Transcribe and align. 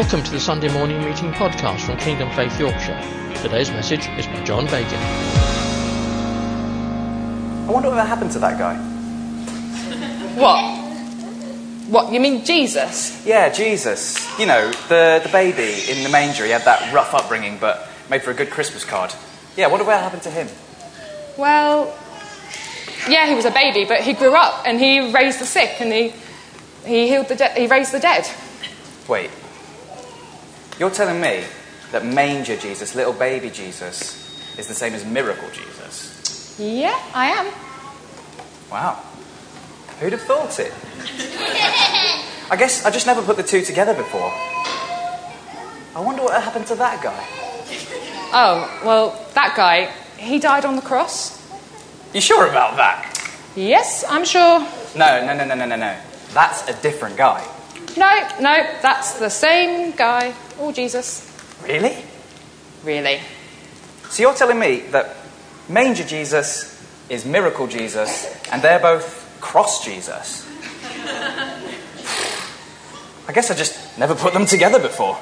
Welcome 0.00 0.22
to 0.22 0.30
the 0.30 0.40
Sunday 0.40 0.72
Morning 0.72 1.04
Meeting 1.04 1.30
podcast 1.30 1.80
from 1.80 1.98
Kingdom 1.98 2.30
Faith 2.30 2.58
Yorkshire. 2.58 2.98
Today's 3.42 3.70
message 3.70 4.08
is 4.18 4.26
by 4.26 4.42
John 4.44 4.64
Bacon. 4.64 4.98
I 7.68 7.68
wonder 7.68 7.90
what 7.90 8.06
happened 8.06 8.30
to 8.32 8.38
that 8.38 8.58
guy. 8.58 8.76
What? 10.40 10.64
What, 11.90 12.12
you 12.14 12.18
mean 12.18 12.46
Jesus? 12.46 13.26
Yeah, 13.26 13.50
Jesus. 13.50 14.16
You 14.38 14.46
know, 14.46 14.70
the, 14.88 15.20
the 15.22 15.28
baby 15.30 15.92
in 15.92 16.02
the 16.02 16.08
manger. 16.08 16.46
He 16.46 16.50
had 16.50 16.64
that 16.64 16.94
rough 16.94 17.12
upbringing, 17.12 17.58
but 17.58 17.86
made 18.08 18.22
for 18.22 18.30
a 18.30 18.34
good 18.34 18.48
Christmas 18.48 18.86
card. 18.86 19.12
Yeah, 19.54 19.66
what 19.66 19.84
what 19.84 20.00
happened 20.00 20.22
to 20.22 20.30
him? 20.30 20.48
Well, 21.36 21.94
yeah, 23.06 23.28
he 23.28 23.34
was 23.34 23.44
a 23.44 23.50
baby, 23.50 23.84
but 23.84 24.00
he 24.00 24.14
grew 24.14 24.34
up 24.34 24.66
and 24.66 24.80
he 24.80 25.12
raised 25.12 25.40
the 25.40 25.46
sick 25.46 25.78
and 25.78 25.92
he, 25.92 26.14
he 26.86 27.06
healed 27.06 27.28
the 27.28 27.36
dead, 27.36 27.54
he 27.54 27.66
raised 27.66 27.92
the 27.92 28.00
dead. 28.00 28.26
Wait. 29.06 29.30
You're 30.80 30.90
telling 30.90 31.20
me 31.20 31.44
that 31.92 32.06
manger 32.06 32.56
Jesus, 32.56 32.94
little 32.94 33.12
baby 33.12 33.50
Jesus, 33.50 34.56
is 34.58 34.66
the 34.66 34.72
same 34.72 34.94
as 34.94 35.04
miracle 35.04 35.50
Jesus? 35.50 36.58
Yeah, 36.58 36.98
I 37.12 37.26
am. 37.26 37.52
Wow. 38.72 38.94
Who'd 40.00 40.12
have 40.12 40.22
thought 40.22 40.58
it? 40.58 40.72
I 42.50 42.56
guess 42.56 42.86
I 42.86 42.90
just 42.90 43.06
never 43.06 43.20
put 43.20 43.36
the 43.36 43.42
two 43.42 43.60
together 43.60 43.92
before. 43.92 44.32
I 45.94 46.00
wonder 46.00 46.22
what 46.22 46.42
happened 46.42 46.66
to 46.68 46.74
that 46.76 47.02
guy. 47.02 47.26
Oh, 48.32 48.80
well, 48.82 49.28
that 49.34 49.52
guy, 49.54 49.92
he 50.16 50.38
died 50.38 50.64
on 50.64 50.76
the 50.76 50.82
cross. 50.82 51.36
You 52.14 52.22
sure 52.22 52.48
about 52.48 52.76
that? 52.78 53.04
Yes, 53.54 54.02
I'm 54.08 54.24
sure. 54.24 54.60
No, 54.96 55.26
no, 55.26 55.36
no, 55.36 55.44
no, 55.44 55.54
no, 55.54 55.66
no, 55.66 55.76
no. 55.76 55.96
That's 56.32 56.66
a 56.68 56.80
different 56.80 57.18
guy. 57.18 57.46
No, 57.96 58.28
no, 58.40 58.66
that's 58.82 59.18
the 59.18 59.28
same 59.28 59.92
guy. 59.92 60.34
Oh, 60.58 60.72
Jesus. 60.72 61.26
Really? 61.64 61.96
Really? 62.84 63.20
So 64.08 64.22
you're 64.22 64.34
telling 64.34 64.58
me 64.58 64.80
that 64.90 65.16
manger 65.68 66.04
Jesus 66.04 66.76
is 67.08 67.24
miracle 67.24 67.66
Jesus, 67.66 68.26
and 68.52 68.62
they're 68.62 68.78
both 68.78 69.38
cross 69.40 69.84
Jesus? 69.84 70.46
I 73.28 73.32
guess 73.32 73.50
I 73.50 73.54
just 73.54 73.98
never 73.98 74.14
put 74.14 74.32
them 74.32 74.46
together 74.46 74.78
before. 74.78 75.18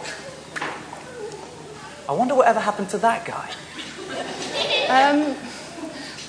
I 2.09 2.13
wonder 2.13 2.35
what 2.35 2.47
ever 2.47 2.61
happened 2.61 2.89
to 2.91 2.99
that 2.99 3.25
guy. 3.27 3.51
Um, 4.89 5.37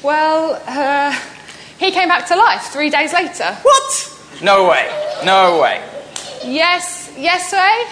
well, 0.04 0.62
uh, 0.67 1.17
he 1.78 1.92
came 1.92 2.10
back 2.10 2.28
to 2.28 2.36
life 2.36 2.64
three 2.64 2.90
days 2.90 3.14
later. 3.14 3.54
What? 3.62 4.40
No 4.42 4.67
way. 4.67 4.90
No 5.23 5.62
way. 5.62 5.89
Yes, 6.44 7.12
yes, 7.18 7.54
way? 7.54 7.86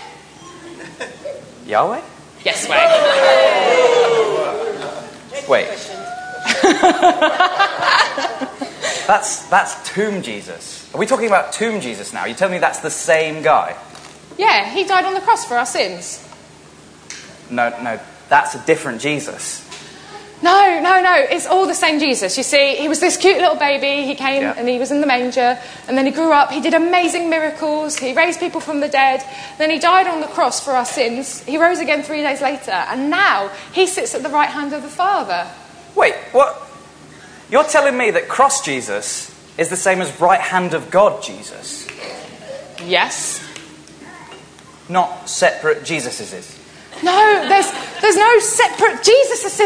Yahweh? 1.65 2.01
Yes, 2.45 2.69
way. 2.69 2.77
Wait. 5.49 5.67
that's 9.07 9.47
that's 9.49 9.89
tomb 9.89 10.21
Jesus. 10.21 10.93
Are 10.93 10.97
we 10.97 11.05
talking 11.05 11.27
about 11.27 11.53
tomb 11.53 11.79
Jesus 11.81 12.13
now? 12.13 12.25
You 12.25 12.33
tell 12.33 12.49
me 12.49 12.57
that's 12.57 12.79
the 12.79 12.89
same 12.89 13.43
guy? 13.43 13.75
Yeah, 14.37 14.69
he 14.69 14.85
died 14.85 15.05
on 15.05 15.13
the 15.13 15.21
cross 15.21 15.45
for 15.45 15.55
our 15.55 15.65
sins. 15.65 16.23
No, 17.49 17.69
no, 17.81 17.99
that's 18.29 18.55
a 18.55 18.65
different 18.65 19.01
Jesus. 19.01 19.66
No, 20.41 20.79
no, 20.81 21.01
no. 21.01 21.15
It's 21.15 21.47
all 21.47 21.65
the 21.65 21.73
same 21.73 21.99
Jesus. 21.99 22.37
You 22.37 22.43
see, 22.43 22.75
he 22.75 22.87
was 22.87 22.99
this 22.99 23.17
cute 23.17 23.37
little 23.37 23.55
baby. 23.55 24.05
He 24.05 24.13
came 24.13 24.43
Yeah. 24.43 24.53
and 24.55 24.69
he 24.69 24.77
was 24.77 24.91
in 24.91 25.01
the 25.01 25.07
manger. 25.07 25.57
And 25.87 25.97
then 25.97 26.05
he 26.05 26.11
grew 26.11 26.31
up. 26.31 26.51
He 26.51 26.61
did 26.61 26.75
amazing 26.75 27.27
miracles. 27.29 27.97
He 27.97 28.13
raised 28.13 28.39
people 28.39 28.61
from 28.61 28.79
the 28.79 28.87
dead. 28.87 29.23
Then 29.57 29.71
he 29.71 29.79
died 29.79 30.05
on 30.07 30.21
the 30.21 30.27
cross 30.27 30.63
for 30.63 30.73
our 30.73 30.85
sins. 30.85 31.41
He 31.43 31.57
rose 31.57 31.79
again 31.79 32.03
three 32.03 32.21
days 32.21 32.41
later. 32.41 32.71
And 32.71 33.09
now 33.09 33.49
he 33.73 33.87
sits 33.87 34.13
at 34.13 34.21
the 34.21 34.29
right 34.29 34.49
hand 34.49 34.73
of 34.73 34.83
the 34.83 34.89
Father. 34.89 35.47
Wait, 35.95 36.13
what? 36.33 36.61
You're 37.49 37.63
telling 37.63 37.97
me 37.97 38.11
that 38.11 38.27
cross 38.27 38.61
Jesus 38.63 39.33
is 39.57 39.69
the 39.69 39.75
same 39.77 40.01
as 40.01 40.21
right 40.21 40.39
hand 40.41 40.75
of 40.75 40.91
God 40.91 41.23
Jesus, 41.23 41.87
Yes. 42.85 43.41
not 44.87 45.27
separate 45.27 45.81
Jesuses? 45.83 46.56
No, 47.03 47.45
there's, 47.47 47.71
there's 48.01 48.17
no 48.17 48.39
separate 48.39 49.03
Jesus. 49.03 49.57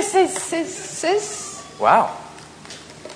Wow. 1.79 2.17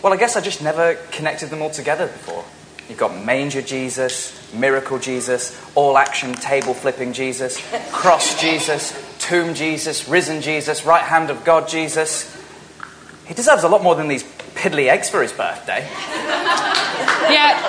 Well, 0.02 0.14
I 0.14 0.18
guess 0.18 0.36
I 0.36 0.42
just 0.42 0.62
never 0.62 0.96
connected 1.12 1.50
them 1.50 1.62
all 1.62 1.70
together 1.70 2.08
before. 2.08 2.44
You've 2.88 3.00
got 3.00 3.26
manger 3.26 3.62
Jesus, 3.62 4.53
miracle 4.53 5.00
Jesus, 5.00 5.59
all 5.74 5.98
action 5.98 6.34
table 6.34 6.74
flipping 6.74 7.14
Jesus, 7.14 7.59
cross 7.92 8.40
Jesus, 8.40 8.94
tomb 9.20 9.56
Jesus, 9.56 10.08
risen 10.08 10.42
Jesus, 10.42 10.86
right 10.86 11.03
hand 11.03 11.32
of 11.32 11.44
God 11.44 11.68
Jesus. 11.68 12.32
He 13.26 13.34
deserves 13.34 13.64
a 13.64 13.68
lot 13.68 13.82
more 13.82 13.96
than 13.96 14.08
these 14.08 14.24
piddly 14.53 14.88
eggs 14.88 15.09
for 15.09 15.24
his 15.24 15.32
birthday. 15.32 15.88
Yeah, 17.28 17.59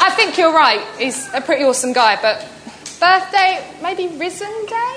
I 0.00 0.12
think 0.14 0.38
you're 0.38 0.54
right. 0.54 0.86
He's 0.96 1.28
a 1.34 1.40
pretty 1.40 1.64
awesome 1.64 1.92
guy, 1.92 2.16
but 2.22 2.46
birthday, 3.00 3.66
maybe 3.82 4.06
risen 4.16 4.52
day? 4.66 4.91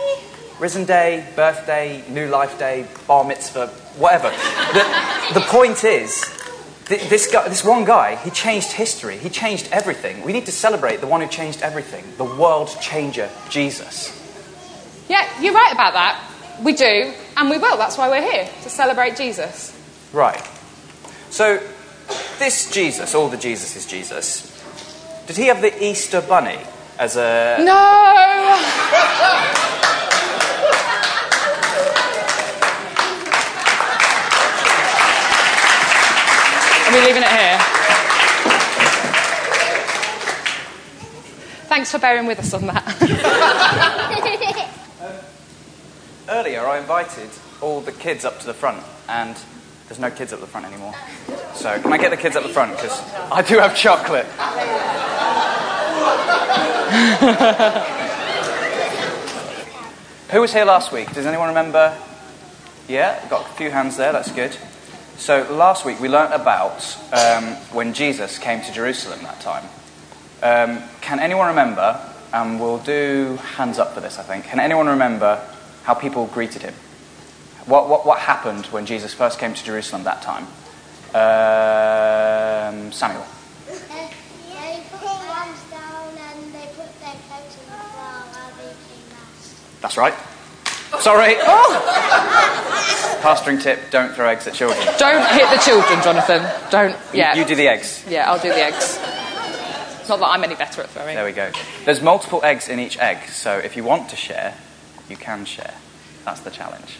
Risen 0.59 0.85
Day, 0.85 1.27
birthday, 1.35 2.03
New 2.09 2.27
Life 2.27 2.57
Day, 2.57 2.87
Bar 3.07 3.25
Mitzvah, 3.25 3.67
whatever. 3.97 4.29
The, 4.29 5.33
the 5.33 5.45
point 5.47 5.83
is, 5.83 6.23
th- 6.85 7.09
this, 7.09 7.27
guy, 7.27 7.47
this 7.49 7.63
one 7.63 7.83
guy, 7.83 8.15
he 8.15 8.29
changed 8.29 8.71
history. 8.71 9.17
He 9.17 9.29
changed 9.29 9.67
everything. 9.73 10.23
We 10.23 10.31
need 10.31 10.45
to 10.45 10.53
celebrate 10.53 11.01
the 11.01 11.07
one 11.07 11.19
who 11.19 11.27
changed 11.27 11.61
everything, 11.61 12.05
the 12.17 12.23
world 12.23 12.69
changer, 12.79 13.29
Jesus. 13.49 14.21
Yeah, 15.09 15.27
you're 15.41 15.53
right 15.53 15.73
about 15.73 15.93
that. 15.93 16.31
We 16.63 16.71
do, 16.73 17.13
and 17.35 17.49
we 17.49 17.57
will. 17.57 17.75
That's 17.75 17.97
why 17.97 18.09
we're 18.09 18.31
here, 18.31 18.49
to 18.63 18.69
celebrate 18.69 19.17
Jesus. 19.17 19.77
Right. 20.13 20.41
So, 21.29 21.61
this 22.39 22.71
Jesus, 22.71 23.13
all 23.13 23.27
the 23.27 23.35
Jesus 23.35 23.75
is 23.75 23.85
Jesus, 23.85 24.51
did 25.27 25.35
he 25.35 25.47
have 25.47 25.61
the 25.61 25.83
Easter 25.83 26.21
bunny 26.21 26.59
as 26.97 27.17
a. 27.17 27.57
No! 27.59 29.25
Are 36.95 37.01
leaving 37.01 37.23
it 37.23 37.27
here? 37.27 37.57
Thanks 41.67 41.91
for 41.91 41.99
bearing 41.99 42.25
with 42.25 42.39
us 42.39 42.53
on 42.53 42.67
that. 42.67 42.85
Um, 45.01 45.11
earlier, 46.29 46.61
I 46.61 46.79
invited 46.79 47.29
all 47.61 47.81
the 47.81 47.91
kids 47.91 48.23
up 48.23 48.39
to 48.39 48.45
the 48.45 48.53
front, 48.53 48.81
and 49.09 49.35
there's 49.87 49.99
no 49.99 50.09
kids 50.09 50.31
up 50.31 50.39
the 50.39 50.47
front 50.47 50.65
anymore. 50.65 50.93
So, 51.53 51.77
can 51.81 51.91
I 51.91 51.97
get 51.97 52.11
the 52.11 52.17
kids 52.17 52.37
up 52.37 52.43
the 52.43 52.49
front? 52.49 52.71
Because 52.71 52.97
I 53.29 53.41
do 53.41 53.59
have 53.59 53.75
chocolate. 53.75 54.25
Who 60.31 60.39
was 60.39 60.53
here 60.53 60.65
last 60.65 60.93
week? 60.93 61.13
Does 61.13 61.25
anyone 61.25 61.49
remember? 61.49 61.97
Yeah, 62.87 63.21
got 63.29 63.49
a 63.49 63.53
few 63.55 63.69
hands 63.69 63.97
there, 63.97 64.13
that's 64.13 64.31
good. 64.31 64.55
So, 65.17 65.47
last 65.49 65.85
week 65.85 65.99
we 66.01 66.09
learnt 66.09 66.33
about 66.33 66.97
um, 67.13 67.45
when 67.71 67.93
Jesus 67.93 68.37
came 68.37 68.61
to 68.61 68.71
Jerusalem 68.73 69.23
that 69.23 69.39
time. 69.39 69.63
Um, 70.43 70.83
can 71.01 71.19
anyone 71.19 71.47
remember, 71.47 71.99
and 72.33 72.59
we'll 72.59 72.79
do 72.79 73.39
hands 73.55 73.79
up 73.79 73.93
for 73.93 74.01
this, 74.01 74.19
I 74.19 74.23
think. 74.23 74.45
Can 74.45 74.59
anyone 74.59 74.87
remember 74.87 75.41
how 75.83 75.93
people 75.93 76.27
greeted 76.27 76.61
him? 76.61 76.73
What, 77.65 77.87
what, 77.87 78.05
what 78.05 78.19
happened 78.19 78.65
when 78.67 78.85
Jesus 78.85 79.13
first 79.13 79.39
came 79.39 79.53
to 79.53 79.63
Jerusalem 79.63 80.03
that 80.03 80.21
time? 80.21 80.43
Um, 81.15 82.91
Samuel. 82.91 83.25
They 83.65 84.83
put 84.91 84.99
their 84.99 85.09
arms 85.09 85.63
down 85.71 86.09
and 86.09 86.53
they 86.53 86.67
put 86.75 86.99
their 86.99 87.15
coats 87.29 87.57
on 87.57 87.65
the 87.65 87.83
floor 87.87 88.19
while 88.31 88.51
they 88.57 88.67
came 88.67 89.09
last. 89.13 89.81
That's 89.81 89.97
right. 89.97 90.13
Sorry. 90.99 91.35
Oh. 91.41 93.19
Pastoring 93.21 93.61
tip 93.61 93.89
don't 93.91 94.13
throw 94.13 94.27
eggs 94.29 94.47
at 94.47 94.53
children. 94.53 94.79
Don't 94.97 95.25
hit 95.33 95.49
the 95.49 95.57
children, 95.63 96.01
Jonathan. 96.03 96.43
Don't. 96.69 96.91
You- 97.13 97.19
Yeah. 97.19 97.35
You 97.35 97.45
do 97.45 97.55
the 97.55 97.67
eggs. 97.67 98.03
Yeah, 98.07 98.29
I'll 98.31 98.39
do 98.39 98.49
the 98.49 98.63
eggs. 98.63 98.97
Not 100.07 100.19
that 100.19 100.27
I'm 100.27 100.43
any 100.43 100.55
better 100.55 100.81
at 100.83 100.89
throwing. 100.89 101.15
There 101.15 101.25
we 101.25 101.31
go. 101.31 101.49
There's 101.85 102.01
multiple 102.01 102.39
eggs 102.43 102.69
in 102.69 102.79
each 102.79 102.99
egg, 102.99 103.27
so 103.29 103.57
if 103.57 103.75
you 103.75 103.83
want 103.83 104.09
to 104.09 104.15
share, 104.15 104.53
you 105.09 105.17
can 105.17 105.45
share. 105.45 105.73
That's 106.25 106.41
the 106.41 106.51
challenge. 106.51 106.97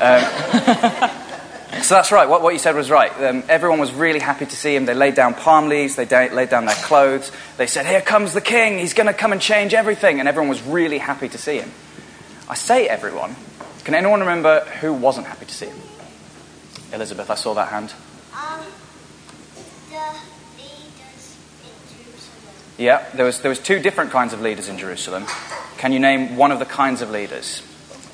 Um, 0.00 0.22
so 1.82 1.94
that's 1.96 2.12
right. 2.12 2.28
What, 2.28 2.42
what 2.42 2.52
you 2.52 2.60
said 2.60 2.76
was 2.76 2.88
right. 2.88 3.10
Um, 3.20 3.42
everyone 3.48 3.80
was 3.80 3.92
really 3.92 4.20
happy 4.20 4.46
to 4.46 4.56
see 4.56 4.76
him. 4.76 4.84
They 4.86 4.94
laid 4.94 5.16
down 5.16 5.34
palm 5.34 5.68
leaves. 5.68 5.96
They 5.96 6.04
da- 6.04 6.32
laid 6.32 6.50
down 6.50 6.66
their 6.66 6.76
clothes. 6.76 7.32
They 7.56 7.66
said, 7.66 7.86
"Here 7.86 8.00
comes 8.00 8.32
the 8.32 8.40
king. 8.40 8.78
He's 8.78 8.94
going 8.94 9.08
to 9.08 9.12
come 9.12 9.32
and 9.32 9.40
change 9.40 9.74
everything." 9.74 10.20
And 10.20 10.28
everyone 10.28 10.48
was 10.48 10.62
really 10.62 10.98
happy 10.98 11.28
to 11.28 11.38
see 11.38 11.58
him. 11.58 11.72
I 12.50 12.54
say 12.54 12.88
everyone. 12.88 13.36
Can 13.84 13.94
anyone 13.94 14.18
remember 14.18 14.64
who 14.80 14.92
wasn't 14.92 15.28
happy 15.28 15.46
to 15.46 15.54
see 15.54 15.66
him? 15.66 15.78
Elizabeth, 16.92 17.30
I 17.30 17.36
saw 17.36 17.54
that 17.54 17.68
hand. 17.68 17.94
Um, 18.34 18.66
the 19.88 20.18
leaders 20.58 21.36
in 21.62 22.04
Jerusalem. 22.04 22.54
Yeah, 22.76 23.08
there 23.14 23.24
was, 23.24 23.40
there 23.40 23.50
was 23.50 23.60
two 23.60 23.78
different 23.78 24.10
kinds 24.10 24.32
of 24.32 24.40
leaders 24.40 24.68
in 24.68 24.78
Jerusalem. 24.78 25.26
Can 25.78 25.92
you 25.92 26.00
name 26.00 26.36
one 26.36 26.50
of 26.50 26.58
the 26.58 26.64
kinds 26.64 27.02
of 27.02 27.10
leaders? 27.10 27.62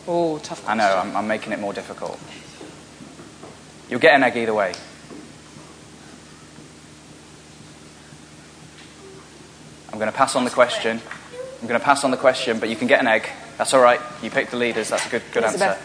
Oh, 0.06 0.36
tough 0.36 0.68
I 0.68 0.74
know, 0.74 1.00
I'm, 1.02 1.16
I'm 1.16 1.26
making 1.26 1.54
it 1.54 1.58
more 1.58 1.72
difficult. 1.72 2.20
You'll 3.88 4.00
get 4.00 4.14
an 4.14 4.22
egg 4.22 4.36
either 4.36 4.52
way. 4.52 4.74
I'm 9.90 9.98
going 9.98 10.12
to 10.12 10.16
pass 10.16 10.36
on 10.36 10.44
the 10.44 10.50
question. 10.50 11.00
I'm 11.62 11.66
going 11.66 11.80
to 11.80 11.84
pass 11.84 12.04
on 12.04 12.10
the 12.10 12.18
question, 12.18 12.60
but 12.60 12.68
you 12.68 12.76
can 12.76 12.86
get 12.86 13.00
an 13.00 13.06
egg. 13.06 13.30
That's 13.58 13.72
all 13.74 13.80
right. 13.80 14.00
You 14.22 14.30
picked 14.30 14.50
the 14.50 14.56
leaders. 14.56 14.90
That's 14.90 15.06
a 15.06 15.08
good, 15.10 15.22
good 15.32 15.42
Elizabeth. 15.44 15.78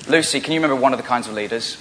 answer. 0.00 0.10
Lucy, 0.10 0.40
can 0.40 0.52
you 0.54 0.60
remember 0.60 0.80
one 0.80 0.92
of 0.92 0.98
the 0.98 1.06
kinds 1.06 1.28
of 1.28 1.34
leaders? 1.34 1.76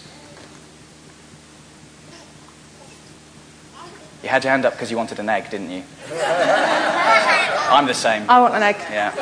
You 4.23 4.29
had 4.29 4.43
your 4.43 4.51
hand 4.51 4.65
up 4.65 4.73
because 4.73 4.91
you 4.91 4.97
wanted 4.97 5.19
an 5.19 5.29
egg, 5.29 5.49
didn't 5.49 5.69
you? 5.71 5.83
I'm 6.11 7.85
the 7.85 7.93
same. 7.93 8.29
I 8.29 8.39
want 8.41 8.55
an 8.55 8.63
egg. 8.63 8.75
Yeah. 8.89 9.13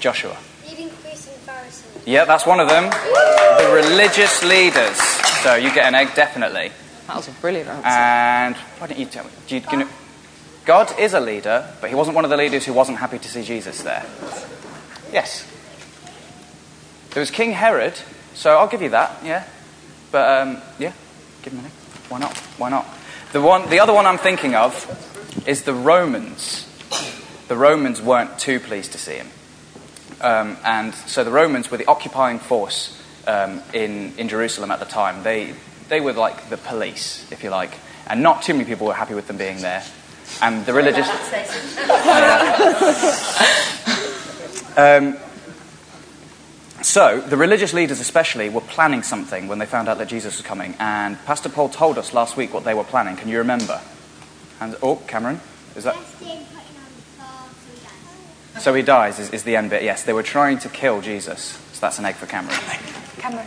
Joshua. 0.00 0.36
Leading 0.68 0.90
priests 0.90 1.28
and 1.28 1.36
Pharisees. 1.38 2.02
Yeah, 2.06 2.24
that's 2.24 2.46
one 2.46 2.60
of 2.60 2.68
them. 2.68 2.90
The 2.90 3.70
religious 3.74 4.42
leaders. 4.44 4.96
So 5.42 5.54
you 5.54 5.72
get 5.74 5.86
an 5.86 5.94
egg, 5.94 6.14
definitely. 6.14 6.70
That 7.06 7.16
was 7.16 7.28
a 7.28 7.32
brilliant 7.32 7.68
answer. 7.68 7.88
And 7.88 8.56
why 8.78 8.86
don't 8.86 8.98
you 8.98 9.06
tell 9.06 9.24
me? 9.24 9.30
Do 9.48 9.54
you, 9.56 9.60
can 9.62 9.80
you- 9.80 9.88
God 10.64 10.98
is 10.98 11.14
a 11.14 11.20
leader, 11.20 11.72
but 11.80 11.90
he 11.90 11.96
wasn't 11.96 12.14
one 12.14 12.24
of 12.24 12.30
the 12.30 12.36
leaders 12.36 12.64
who 12.64 12.72
wasn't 12.72 12.98
happy 12.98 13.18
to 13.18 13.28
see 13.28 13.42
Jesus 13.42 13.82
there. 13.82 14.04
Yes. 15.12 15.46
There 17.10 17.20
was 17.20 17.30
King 17.30 17.52
Herod, 17.52 17.94
so 18.34 18.56
I'll 18.56 18.68
give 18.68 18.82
you 18.82 18.90
that, 18.90 19.24
yeah. 19.24 19.44
But 20.12 20.40
um, 20.42 20.62
yeah, 20.78 20.92
give 21.42 21.52
him 21.52 21.60
a 21.60 21.62
name. 21.62 21.72
Why 22.08 22.18
not? 22.18 22.36
Why 22.58 22.68
not? 22.68 22.86
The 23.32 23.40
one, 23.40 23.68
the 23.70 23.80
other 23.80 23.92
one 23.92 24.06
I'm 24.06 24.18
thinking 24.18 24.54
of 24.54 24.74
is 25.46 25.62
the 25.62 25.74
Romans. 25.74 26.66
The 27.48 27.56
Romans 27.56 28.02
weren't 28.02 28.38
too 28.38 28.60
pleased 28.60 28.92
to 28.92 28.98
see 28.98 29.14
him. 29.14 29.28
Um, 30.20 30.56
and 30.64 30.94
so 30.94 31.24
the 31.24 31.30
Romans 31.30 31.70
were 31.70 31.78
the 31.78 31.86
occupying 31.86 32.38
force 32.38 33.00
um, 33.26 33.62
in, 33.72 34.12
in 34.18 34.28
Jerusalem 34.28 34.70
at 34.70 34.80
the 34.80 34.84
time. 34.84 35.22
They, 35.22 35.54
they 35.88 36.00
were 36.00 36.12
like 36.12 36.50
the 36.50 36.56
police, 36.56 37.30
if 37.32 37.42
you 37.42 37.50
like. 37.50 37.72
And 38.06 38.22
not 38.22 38.42
too 38.42 38.52
many 38.52 38.64
people 38.64 38.86
were 38.86 38.94
happy 38.94 39.14
with 39.14 39.26
them 39.26 39.36
being 39.36 39.58
there. 39.58 39.82
And 40.42 40.66
the 40.66 40.72
religious. 40.72 41.08
Um, 44.76 45.16
so, 46.80 47.20
the 47.20 47.36
religious 47.36 47.74
leaders, 47.74 48.00
especially, 48.00 48.48
were 48.48 48.62
planning 48.62 49.02
something 49.02 49.48
when 49.48 49.58
they 49.58 49.66
found 49.66 49.88
out 49.88 49.98
that 49.98 50.08
Jesus 50.08 50.38
was 50.38 50.46
coming. 50.46 50.74
And 50.78 51.22
Pastor 51.26 51.50
Paul 51.50 51.68
told 51.68 51.98
us 51.98 52.14
last 52.14 52.36
week 52.36 52.54
what 52.54 52.64
they 52.64 52.72
were 52.72 52.84
planning. 52.84 53.16
Can 53.16 53.28
you 53.28 53.38
remember? 53.38 53.80
And, 54.60 54.76
oh, 54.82 54.96
Cameron? 55.06 55.40
Is 55.76 55.84
that. 55.84 55.94
That's 55.94 56.18
him 56.20 56.44
putting 56.46 56.76
on 56.78 56.86
the 56.96 57.02
cross 57.18 57.50
so 57.62 57.74
he 57.74 57.80
dies. 57.80 58.64
So 58.64 58.74
he 58.74 58.82
dies, 58.82 59.18
is, 59.18 59.30
is 59.30 59.42
the 59.42 59.56
end 59.56 59.70
bit. 59.70 59.82
Yes, 59.82 60.04
they 60.04 60.14
were 60.14 60.22
trying 60.22 60.58
to 60.60 60.68
kill 60.70 61.02
Jesus. 61.02 61.58
So 61.72 61.80
that's 61.80 61.98
an 61.98 62.06
egg 62.06 62.14
for 62.14 62.26
Cameron. 62.26 62.56
Cameron. 63.18 63.46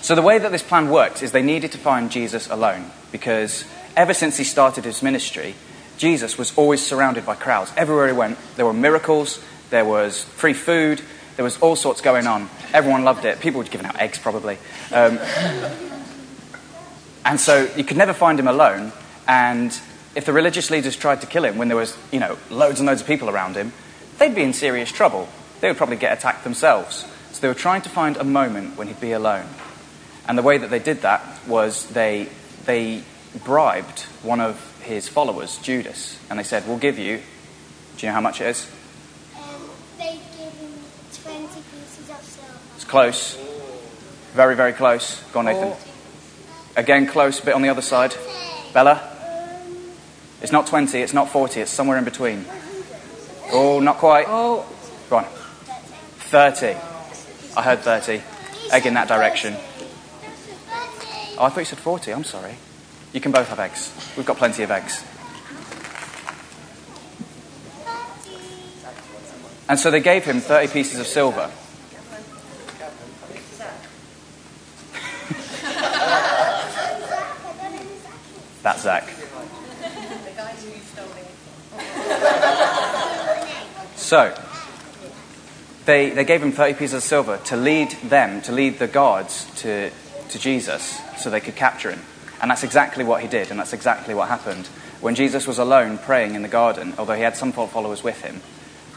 So 0.00 0.14
the 0.14 0.22
way 0.22 0.38
that 0.38 0.52
this 0.52 0.62
plan 0.62 0.88
worked 0.88 1.22
is 1.22 1.32
they 1.32 1.42
needed 1.42 1.72
to 1.72 1.78
find 1.78 2.10
Jesus 2.10 2.48
alone 2.48 2.90
because 3.12 3.64
ever 3.96 4.14
since 4.14 4.36
he 4.36 4.44
started 4.44 4.84
his 4.84 5.02
ministry, 5.02 5.54
Jesus 5.96 6.36
was 6.36 6.56
always 6.56 6.84
surrounded 6.84 7.24
by 7.24 7.34
crowds. 7.34 7.72
Everywhere 7.76 8.08
he 8.08 8.12
went, 8.12 8.38
there 8.56 8.66
were 8.66 8.72
miracles, 8.72 9.42
there 9.70 9.84
was 9.84 10.24
free 10.24 10.52
food, 10.52 11.00
there 11.36 11.44
was 11.44 11.58
all 11.58 11.76
sorts 11.76 12.00
going 12.00 12.26
on. 12.26 12.48
Everyone 12.72 13.04
loved 13.04 13.24
it. 13.24 13.40
People 13.40 13.58
were 13.58 13.66
giving 13.66 13.86
out 13.86 13.98
eggs, 14.00 14.18
probably. 14.18 14.58
Um, 14.92 15.18
and 17.24 17.40
so 17.40 17.68
you 17.76 17.84
could 17.84 17.96
never 17.96 18.12
find 18.12 18.38
him 18.38 18.46
alone. 18.46 18.92
And 19.26 19.76
if 20.14 20.26
the 20.26 20.32
religious 20.32 20.70
leaders 20.70 20.96
tried 20.96 21.22
to 21.22 21.26
kill 21.26 21.44
him 21.44 21.58
when 21.58 21.68
there 21.68 21.76
was, 21.76 21.96
you 22.12 22.20
know, 22.20 22.38
loads 22.50 22.78
and 22.78 22.86
loads 22.86 23.00
of 23.00 23.06
people 23.06 23.30
around 23.30 23.56
him, 23.56 23.72
they'd 24.18 24.34
be 24.34 24.42
in 24.42 24.52
serious 24.52 24.92
trouble. 24.92 25.28
They 25.60 25.68
would 25.68 25.76
probably 25.76 25.96
get 25.96 26.16
attacked 26.16 26.44
themselves. 26.44 27.04
So 27.32 27.40
they 27.40 27.48
were 27.48 27.54
trying 27.54 27.82
to 27.82 27.88
find 27.88 28.16
a 28.16 28.24
moment 28.24 28.76
when 28.76 28.86
he'd 28.86 29.00
be 29.00 29.12
alone. 29.12 29.46
And 30.28 30.38
the 30.38 30.42
way 30.42 30.58
that 30.58 30.70
they 30.70 30.78
did 30.78 31.02
that 31.02 31.22
was 31.48 31.88
they, 31.88 32.28
they 32.64 33.02
bribed 33.42 34.00
one 34.22 34.40
of 34.40 34.60
his 34.82 35.08
followers, 35.08 35.58
Judas, 35.58 36.18
and 36.30 36.38
they 36.38 36.42
said, 36.44 36.66
We'll 36.66 36.78
give 36.78 36.98
you, 36.98 37.18
do 37.96 38.06
you 38.06 38.08
know 38.08 38.14
how 38.14 38.20
much 38.20 38.40
it 38.40 38.48
is? 38.48 38.70
Um, 39.36 39.42
they 39.98 40.12
give 40.36 40.52
him 40.52 40.72
20 41.22 41.46
pieces 41.46 42.10
of 42.10 42.22
silver. 42.22 42.58
It's 42.76 42.84
close. 42.84 43.36
Very, 44.34 44.56
very 44.56 44.72
close. 44.72 45.22
Go 45.32 45.40
on, 45.40 45.46
Nathan. 45.46 45.72
Again, 46.76 47.06
close, 47.06 47.40
a 47.40 47.44
bit 47.44 47.54
on 47.54 47.62
the 47.62 47.68
other 47.68 47.82
side. 47.82 48.14
Bella? 48.72 49.10
It's 50.42 50.52
not 50.52 50.66
20, 50.66 50.98
it's 51.00 51.14
not 51.14 51.30
40, 51.30 51.60
it's 51.60 51.70
somewhere 51.70 51.96
in 51.96 52.04
between. 52.04 52.44
Oh, 53.52 53.80
not 53.80 53.98
quite. 53.98 54.26
Oh, 54.28 54.66
Go 55.10 55.18
on. 55.18 55.24
30. 55.24 56.76
I 57.56 57.62
heard 57.62 57.80
30. 57.80 58.22
Egg 58.72 58.86
in 58.86 58.94
that 58.94 59.06
direction. 59.06 59.54
Oh, 61.36 61.44
I 61.44 61.48
thought 61.48 61.58
you 61.58 61.64
said 61.64 61.78
40. 61.78 62.12
I'm 62.12 62.24
sorry. 62.24 62.56
You 63.14 63.20
can 63.20 63.30
both 63.30 63.48
have 63.48 63.60
eggs. 63.60 63.92
We've 64.16 64.26
got 64.26 64.38
plenty 64.38 64.64
of 64.64 64.72
eggs. 64.72 65.04
And 69.68 69.78
so 69.78 69.92
they 69.92 70.00
gave 70.00 70.24
him 70.24 70.40
30 70.40 70.72
pieces 70.72 70.98
of 70.98 71.06
silver. 71.06 71.48
That's 78.62 78.82
Zach. 78.82 79.08
So, 83.94 84.34
they, 85.84 86.10
they 86.10 86.24
gave 86.24 86.42
him 86.42 86.50
30 86.50 86.74
pieces 86.74 86.94
of 86.94 87.02
silver 87.04 87.38
to 87.44 87.56
lead 87.56 87.92
them, 88.02 88.42
to 88.42 88.50
lead 88.50 88.80
the 88.80 88.88
guards 88.88 89.46
to, 89.62 89.90
to 90.30 90.38
Jesus 90.40 91.00
so 91.16 91.30
they 91.30 91.40
could 91.40 91.54
capture 91.54 91.92
him. 91.92 92.00
And 92.44 92.50
that's 92.50 92.62
exactly 92.62 93.04
what 93.04 93.22
he 93.22 93.26
did, 93.26 93.50
and 93.50 93.58
that's 93.58 93.72
exactly 93.72 94.12
what 94.12 94.28
happened. 94.28 94.66
When 95.00 95.14
Jesus 95.14 95.46
was 95.46 95.58
alone 95.58 95.96
praying 95.96 96.34
in 96.34 96.42
the 96.42 96.48
garden, 96.48 96.92
although 96.98 97.14
he 97.14 97.22
had 97.22 97.38
some 97.38 97.52
followers 97.52 98.04
with 98.04 98.20
him, 98.20 98.42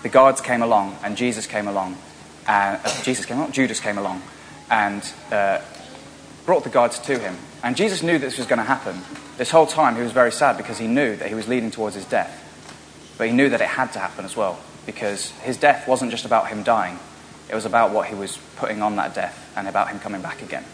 the 0.03 0.09
guards 0.09 0.41
came 0.41 0.61
along, 0.61 0.97
and 1.01 1.15
Jesus 1.15 1.47
came 1.47 1.69
along, 1.69 1.97
and 2.45 2.77
uh, 2.83 3.03
Jesus 3.03 3.25
came 3.25 3.38
along, 3.38 3.53
Judas 3.53 3.79
came 3.79 3.97
along, 3.97 4.21
and 4.69 5.01
uh, 5.31 5.61
brought 6.45 6.65
the 6.65 6.69
guards 6.69 6.99
to 6.99 7.17
him. 7.17 7.38
And 7.63 7.77
Jesus 7.77 8.03
knew 8.03 8.19
this 8.19 8.38
was 8.38 8.47
going 8.47 8.59
to 8.59 8.65
happen. 8.65 8.99
This 9.38 9.49
whole 9.49 9.66
time 9.66 9.95
he 9.95 10.01
was 10.01 10.11
very 10.11 10.33
sad 10.33 10.57
because 10.57 10.77
he 10.77 10.87
knew 10.87 11.16
that 11.16 11.30
he 11.30 11.33
was 11.33 11.47
leading 11.47 11.71
towards 11.71 11.95
his 11.95 12.04
death. 12.04 12.44
But 13.18 13.27
he 13.27 13.33
knew 13.33 13.47
that 13.47 13.61
it 13.61 13.69
had 13.69 13.94
to 13.94 13.99
happen 13.99 14.25
as 14.25 14.35
well 14.35 14.59
because 14.85 15.31
his 15.39 15.56
death 15.56 15.87
wasn't 15.87 16.11
just 16.11 16.25
about 16.25 16.49
him 16.49 16.63
dying, 16.63 16.99
it 17.49 17.56
was 17.56 17.63
about 17.63 17.94
what 17.94 18.07
he 18.07 18.16
was 18.16 18.37
putting 18.57 18.81
on 18.81 18.97
that 18.97 19.16
death 19.16 19.54
and 19.56 19.69
about 19.69 19.87
him 19.87 19.99
coming 19.99 20.21
back 20.21 20.42
again. 20.42 20.66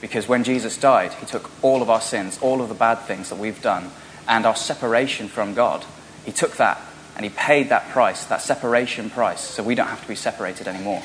Because 0.00 0.28
when 0.28 0.44
Jesus 0.44 0.76
died, 0.76 1.12
he 1.14 1.26
took 1.26 1.50
all 1.62 1.82
of 1.82 1.90
our 1.90 2.00
sins, 2.00 2.38
all 2.40 2.62
of 2.62 2.68
the 2.68 2.74
bad 2.74 3.00
things 3.00 3.28
that 3.28 3.38
we've 3.38 3.60
done, 3.60 3.90
and 4.26 4.46
our 4.46 4.56
separation 4.56 5.28
from 5.28 5.54
God. 5.54 5.84
He 6.24 6.32
took 6.32 6.56
that 6.56 6.80
and 7.16 7.24
he 7.24 7.30
paid 7.30 7.68
that 7.68 7.88
price, 7.90 8.24
that 8.26 8.40
separation 8.40 9.10
price, 9.10 9.40
so 9.40 9.62
we 9.62 9.74
don't 9.74 9.88
have 9.88 10.02
to 10.02 10.08
be 10.08 10.14
separated 10.14 10.68
anymore. 10.68 11.02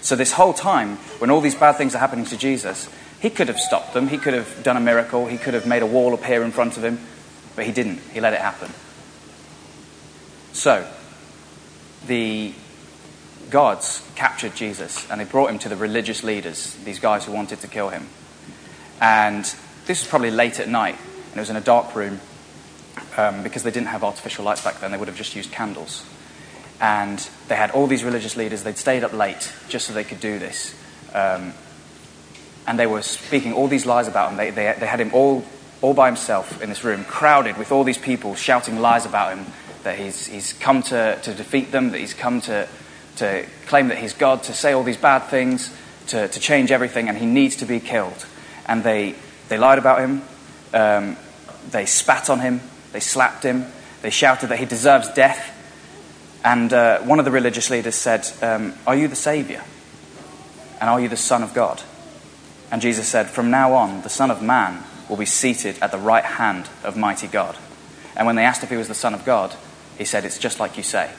So, 0.00 0.16
this 0.16 0.32
whole 0.32 0.54
time, 0.54 0.96
when 1.18 1.30
all 1.30 1.40
these 1.40 1.56
bad 1.56 1.72
things 1.72 1.94
are 1.94 1.98
happening 1.98 2.24
to 2.26 2.36
Jesus, 2.36 2.88
he 3.20 3.30
could 3.30 3.48
have 3.48 3.58
stopped 3.58 3.94
them. 3.94 4.08
He 4.08 4.16
could 4.16 4.34
have 4.34 4.62
done 4.62 4.76
a 4.76 4.80
miracle. 4.80 5.26
He 5.26 5.38
could 5.38 5.54
have 5.54 5.66
made 5.66 5.82
a 5.82 5.86
wall 5.86 6.14
appear 6.14 6.42
in 6.44 6.52
front 6.52 6.76
of 6.76 6.84
him. 6.84 7.00
But 7.56 7.66
he 7.66 7.72
didn't. 7.72 7.98
He 8.12 8.20
let 8.20 8.32
it 8.32 8.40
happen. 8.40 8.70
So, 10.52 10.88
the 12.06 12.52
gods 13.50 14.08
captured 14.14 14.54
Jesus 14.54 15.10
and 15.10 15.20
they 15.20 15.24
brought 15.24 15.50
him 15.50 15.58
to 15.60 15.68
the 15.68 15.76
religious 15.76 16.22
leaders, 16.22 16.76
these 16.84 17.00
guys 17.00 17.24
who 17.24 17.32
wanted 17.32 17.60
to 17.60 17.68
kill 17.68 17.88
him. 17.88 18.08
And 19.00 19.44
this 19.86 20.00
was 20.02 20.08
probably 20.08 20.30
late 20.30 20.60
at 20.60 20.68
night, 20.68 20.96
and 21.28 21.36
it 21.36 21.40
was 21.40 21.50
in 21.50 21.56
a 21.56 21.60
dark 21.60 21.94
room 21.94 22.20
um, 23.16 23.42
because 23.42 23.62
they 23.62 23.70
didn't 23.70 23.88
have 23.88 24.04
artificial 24.04 24.44
lights 24.44 24.62
back 24.62 24.80
then. 24.80 24.90
They 24.90 24.98
would 24.98 25.08
have 25.08 25.16
just 25.16 25.34
used 25.36 25.52
candles. 25.52 26.04
And 26.80 27.18
they 27.48 27.56
had 27.56 27.70
all 27.72 27.86
these 27.86 28.04
religious 28.04 28.36
leaders. 28.36 28.62
They'd 28.62 28.78
stayed 28.78 29.02
up 29.02 29.12
late 29.12 29.52
just 29.68 29.86
so 29.86 29.92
they 29.92 30.04
could 30.04 30.20
do 30.20 30.38
this. 30.38 30.74
Um, 31.12 31.52
and 32.66 32.78
they 32.78 32.86
were 32.86 33.02
speaking 33.02 33.52
all 33.52 33.66
these 33.66 33.86
lies 33.86 34.08
about 34.08 34.30
him. 34.30 34.36
They, 34.36 34.50
they, 34.50 34.76
they 34.78 34.86
had 34.86 35.00
him 35.00 35.10
all, 35.14 35.44
all 35.80 35.94
by 35.94 36.06
himself 36.06 36.62
in 36.62 36.68
this 36.68 36.84
room, 36.84 37.04
crowded 37.04 37.56
with 37.56 37.72
all 37.72 37.82
these 37.82 37.98
people 37.98 38.34
shouting 38.34 38.78
lies 38.78 39.06
about 39.06 39.36
him 39.36 39.46
that 39.84 39.98
he's, 39.98 40.26
he's 40.26 40.52
come 40.54 40.82
to, 40.82 41.18
to 41.22 41.34
defeat 41.34 41.72
them, 41.72 41.90
that 41.90 41.98
he's 41.98 42.14
come 42.14 42.40
to, 42.42 42.68
to 43.16 43.46
claim 43.66 43.88
that 43.88 43.98
he's 43.98 44.12
God, 44.12 44.42
to 44.44 44.52
say 44.52 44.72
all 44.72 44.82
these 44.82 44.96
bad 44.96 45.20
things, 45.20 45.74
to, 46.08 46.28
to 46.28 46.40
change 46.40 46.70
everything, 46.70 47.08
and 47.08 47.16
he 47.16 47.26
needs 47.26 47.56
to 47.56 47.64
be 47.64 47.80
killed. 47.80 48.26
And 48.68 48.84
they, 48.84 49.14
they 49.48 49.58
lied 49.58 49.78
about 49.78 50.00
him, 50.00 50.22
um, 50.74 51.16
they 51.70 51.86
spat 51.86 52.30
on 52.30 52.40
him, 52.40 52.60
they 52.92 53.00
slapped 53.00 53.42
him, 53.42 53.66
they 54.02 54.10
shouted 54.10 54.48
that 54.48 54.58
he 54.58 54.66
deserves 54.66 55.08
death. 55.10 55.54
And 56.44 56.72
uh, 56.72 57.00
one 57.00 57.18
of 57.18 57.24
the 57.24 57.30
religious 57.30 57.70
leaders 57.70 57.94
said, 57.94 58.28
um, 58.42 58.74
Are 58.86 58.94
you 58.94 59.08
the 59.08 59.16
Savior? 59.16 59.64
And 60.80 60.88
are 60.88 61.00
you 61.00 61.08
the 61.08 61.16
Son 61.16 61.42
of 61.42 61.54
God? 61.54 61.82
And 62.70 62.80
Jesus 62.80 63.08
said, 63.08 63.28
From 63.28 63.50
now 63.50 63.72
on, 63.74 64.02
the 64.02 64.08
Son 64.08 64.30
of 64.30 64.42
Man 64.42 64.84
will 65.08 65.16
be 65.16 65.26
seated 65.26 65.78
at 65.80 65.90
the 65.90 65.98
right 65.98 66.24
hand 66.24 66.68
of 66.84 66.96
mighty 66.96 67.26
God. 67.26 67.56
And 68.16 68.26
when 68.26 68.36
they 68.36 68.44
asked 68.44 68.62
if 68.62 68.70
he 68.70 68.76
was 68.76 68.88
the 68.88 68.94
Son 68.94 69.14
of 69.14 69.24
God, 69.24 69.54
he 69.96 70.04
said, 70.04 70.24
It's 70.24 70.38
just 70.38 70.60
like 70.60 70.76
you 70.76 70.82
say. 70.82 71.10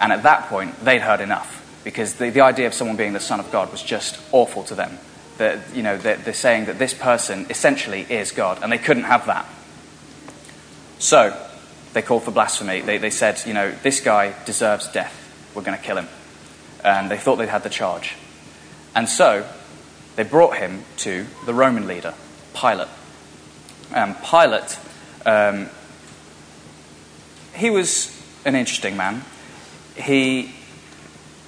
And 0.00 0.12
at 0.12 0.24
that 0.24 0.48
point, 0.48 0.78
they'd 0.84 1.00
heard 1.00 1.20
enough 1.20 1.62
because 1.84 2.14
the, 2.14 2.30
the 2.30 2.40
idea 2.40 2.66
of 2.66 2.74
someone 2.74 2.96
being 2.96 3.12
the 3.12 3.20
Son 3.20 3.40
of 3.40 3.50
God 3.52 3.70
was 3.70 3.82
just 3.82 4.18
awful 4.32 4.64
to 4.64 4.74
them. 4.74 4.98
That, 5.38 5.74
you 5.74 5.82
know, 5.82 5.96
they're, 5.96 6.16
they're 6.16 6.32
saying 6.32 6.66
that 6.66 6.78
this 6.78 6.94
person 6.94 7.46
essentially 7.50 8.06
is 8.08 8.30
God, 8.30 8.62
and 8.62 8.70
they 8.70 8.78
couldn't 8.78 9.04
have 9.04 9.26
that. 9.26 9.48
So 10.98 11.36
they 11.92 12.02
called 12.02 12.22
for 12.22 12.30
blasphemy. 12.30 12.80
They, 12.80 12.98
they 12.98 13.10
said, 13.10 13.40
you 13.46 13.54
know, 13.54 13.72
this 13.82 14.00
guy 14.00 14.34
deserves 14.44 14.88
death. 14.88 15.20
We're 15.54 15.62
going 15.62 15.78
to 15.78 15.84
kill 15.84 15.96
him. 15.96 16.08
And 16.84 17.10
they 17.10 17.18
thought 17.18 17.36
they'd 17.36 17.48
had 17.48 17.62
the 17.62 17.70
charge. 17.70 18.14
And 18.94 19.08
so 19.08 19.48
they 20.16 20.22
brought 20.22 20.56
him 20.56 20.84
to 20.98 21.26
the 21.46 21.54
Roman 21.54 21.86
leader, 21.86 22.14
Pilate. 22.54 22.88
And 23.92 24.16
Pilate, 24.22 24.78
um, 25.26 25.68
he 27.54 27.70
was 27.70 28.10
an 28.44 28.54
interesting 28.54 28.96
man. 28.96 29.22
He, 29.96 30.52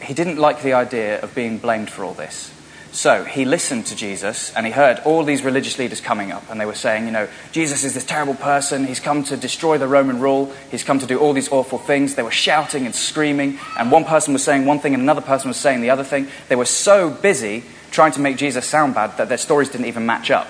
he 0.00 0.14
didn't 0.14 0.36
like 0.36 0.62
the 0.62 0.72
idea 0.72 1.20
of 1.20 1.34
being 1.34 1.58
blamed 1.58 1.90
for 1.90 2.04
all 2.04 2.14
this. 2.14 2.52
So 2.96 3.24
he 3.24 3.44
listened 3.44 3.84
to 3.88 3.94
Jesus 3.94 4.50
and 4.54 4.64
he 4.64 4.72
heard 4.72 5.00
all 5.00 5.22
these 5.22 5.42
religious 5.42 5.78
leaders 5.78 6.00
coming 6.00 6.32
up 6.32 6.50
and 6.50 6.58
they 6.58 6.64
were 6.64 6.74
saying, 6.74 7.04
you 7.04 7.10
know, 7.10 7.28
Jesus 7.52 7.84
is 7.84 7.92
this 7.92 8.06
terrible 8.06 8.32
person. 8.32 8.86
He's 8.86 9.00
come 9.00 9.22
to 9.24 9.36
destroy 9.36 9.76
the 9.76 9.86
Roman 9.86 10.18
rule. 10.18 10.50
He's 10.70 10.82
come 10.82 10.98
to 11.00 11.06
do 11.06 11.18
all 11.18 11.34
these 11.34 11.52
awful 11.52 11.76
things. 11.76 12.14
They 12.14 12.22
were 12.22 12.30
shouting 12.30 12.86
and 12.86 12.94
screaming 12.94 13.58
and 13.78 13.92
one 13.92 14.06
person 14.06 14.32
was 14.32 14.42
saying 14.42 14.64
one 14.64 14.78
thing 14.78 14.94
and 14.94 15.02
another 15.02 15.20
person 15.20 15.48
was 15.48 15.58
saying 15.58 15.82
the 15.82 15.90
other 15.90 16.04
thing. 16.04 16.28
They 16.48 16.56
were 16.56 16.64
so 16.64 17.10
busy 17.10 17.64
trying 17.90 18.12
to 18.12 18.20
make 18.20 18.38
Jesus 18.38 18.64
sound 18.64 18.94
bad 18.94 19.18
that 19.18 19.28
their 19.28 19.36
stories 19.36 19.68
didn't 19.68 19.88
even 19.88 20.06
match 20.06 20.30
up. 20.30 20.48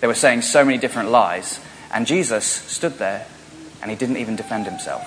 They 0.00 0.06
were 0.06 0.14
saying 0.14 0.42
so 0.42 0.64
many 0.64 0.78
different 0.78 1.10
lies 1.10 1.58
and 1.92 2.06
Jesus 2.06 2.44
stood 2.46 2.98
there 2.98 3.26
and 3.82 3.90
he 3.90 3.96
didn't 3.96 4.18
even 4.18 4.36
defend 4.36 4.66
himself. 4.66 5.02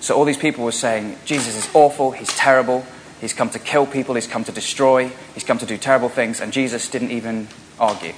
So 0.00 0.16
all 0.16 0.26
these 0.26 0.36
people 0.36 0.66
were 0.66 0.70
saying, 0.70 1.16
Jesus 1.24 1.56
is 1.56 1.74
awful, 1.74 2.10
he's 2.10 2.36
terrible, 2.36 2.84
he's 3.22 3.32
come 3.32 3.48
to 3.48 3.58
kill 3.58 3.86
people, 3.86 4.16
he's 4.16 4.26
come 4.26 4.44
to 4.44 4.52
destroy, 4.52 5.10
he's 5.32 5.44
come 5.44 5.56
to 5.58 5.64
do 5.64 5.78
terrible 5.78 6.10
things, 6.10 6.42
and 6.42 6.52
Jesus 6.52 6.90
didn't 6.90 7.12
even 7.12 7.48
argue. 7.80 8.12